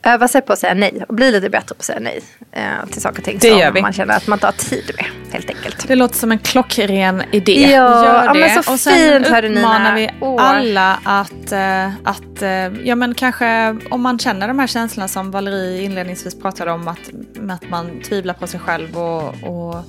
övar 0.04 0.28
sig 0.28 0.42
på 0.42 0.54
att 0.54 0.60
säga 0.60 0.74
nej 0.74 1.04
och 1.08 1.16
blir 1.16 1.32
lite 1.32 1.50
bättre 1.50 1.76
på 1.76 1.80
att 1.80 1.86
säga 1.86 2.00
nej 2.00 2.22
eh, 2.52 2.86
till 2.92 3.02
saker 3.02 3.18
och 3.20 3.26
ting 3.26 3.38
Det 3.42 3.50
som 3.50 3.60
gör 3.60 3.72
vi. 3.72 3.82
man 3.82 3.94
känner 3.94 4.18
att 4.18 4.28
man 4.28 4.40
har 4.42 4.52
tid 4.52 4.92
med 4.96 5.06
helt 5.34 5.50
enkelt. 5.50 5.88
Det 5.88 5.96
låter 5.96 6.16
som 6.16 6.32
en 6.32 6.40
klockren 6.40 7.24
idé. 7.32 7.62
Ja, 7.62 8.06
Gör 8.06 8.26
ja, 8.26 8.34
det. 8.34 8.40
men 8.40 8.64
så 8.64 8.72
och 8.74 8.80
sen 8.80 9.24
fint, 9.24 9.56
uppmanar 9.58 9.96
vi 9.96 10.10
Åh. 10.22 10.44
alla 10.44 11.00
att, 11.04 11.52
eh, 11.52 11.88
att 12.04 12.42
eh, 12.42 12.50
ja 12.88 12.96
men 12.96 13.14
kanske 13.14 13.78
om 13.90 14.02
man 14.02 14.20
känner 14.20 14.48
de 14.48 14.60
här 14.60 14.68
känslorna 14.68 15.08
som 15.08 15.32
Valerie 15.32 15.82
inledningsvis 15.82 16.40
pratade 16.40 16.72
om, 16.72 16.88
att, 16.88 17.10
att 17.50 17.70
man 17.70 18.02
tvivlar 18.02 18.34
på 18.34 18.48
sig 18.48 18.60
själv 18.60 18.98
och, 18.98 19.24
och 19.44 19.84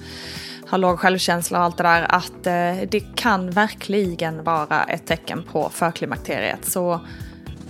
har 0.68 0.79
låg 0.79 0.99
självkänsla 0.99 1.59
och 1.59 1.64
allt 1.64 1.77
det 1.77 1.83
där, 1.83 2.07
att 2.14 2.47
eh, 2.47 2.88
det 2.90 3.01
kan 3.16 3.51
verkligen 3.51 4.44
vara 4.44 4.83
ett 4.88 5.07
tecken 5.07 5.42
på 5.53 5.71
förklimakteriet. 5.75 6.64
Så 6.64 7.01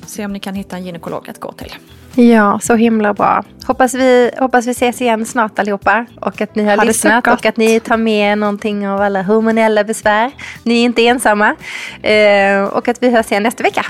se 0.06 0.24
om 0.24 0.32
ni 0.32 0.40
kan 0.40 0.54
hitta 0.54 0.76
en 0.76 0.84
gynekolog 0.86 1.28
att 1.30 1.40
gå 1.40 1.52
till. 1.52 1.74
Ja, 2.14 2.58
så 2.62 2.74
himla 2.74 3.14
bra. 3.14 3.44
Hoppas 3.66 3.94
vi, 3.94 4.30
hoppas 4.38 4.66
vi 4.66 4.70
ses 4.70 5.00
igen 5.00 5.26
snart 5.26 5.58
allihopa. 5.58 6.06
Och 6.20 6.40
att 6.40 6.54
ni 6.54 6.64
har 6.64 6.70
Ha 6.70 6.76
det 6.76 6.80
så 6.80 6.86
lyssnat 6.86 7.26
och 7.26 7.46
att 7.46 7.56
ni 7.56 7.80
tar 7.80 7.96
med 7.96 8.32
er 8.32 8.36
någonting 8.36 8.88
av 8.88 9.00
alla 9.00 9.22
hormonella 9.22 9.84
besvär. 9.84 10.30
Ni 10.62 10.80
är 10.80 10.84
inte 10.84 11.06
ensamma. 11.06 11.56
Eh, 12.02 12.62
och 12.62 12.88
att 12.88 13.02
vi 13.02 13.10
hörs 13.10 13.30
igen 13.30 13.42
nästa 13.42 13.62
vecka. 13.62 13.86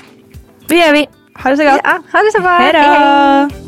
Det 0.67 0.77
gör 0.77 0.93
vi. 0.93 1.07
Ha 1.43 1.51
det 1.51 1.57
så 1.57 1.65
gott. 1.65 1.81
Ja, 1.85 1.99
ha 2.13 2.19
det 2.19 2.33
så 2.35 2.41
bra. 2.41 2.59
Hej 2.59 2.73
då! 2.73 3.68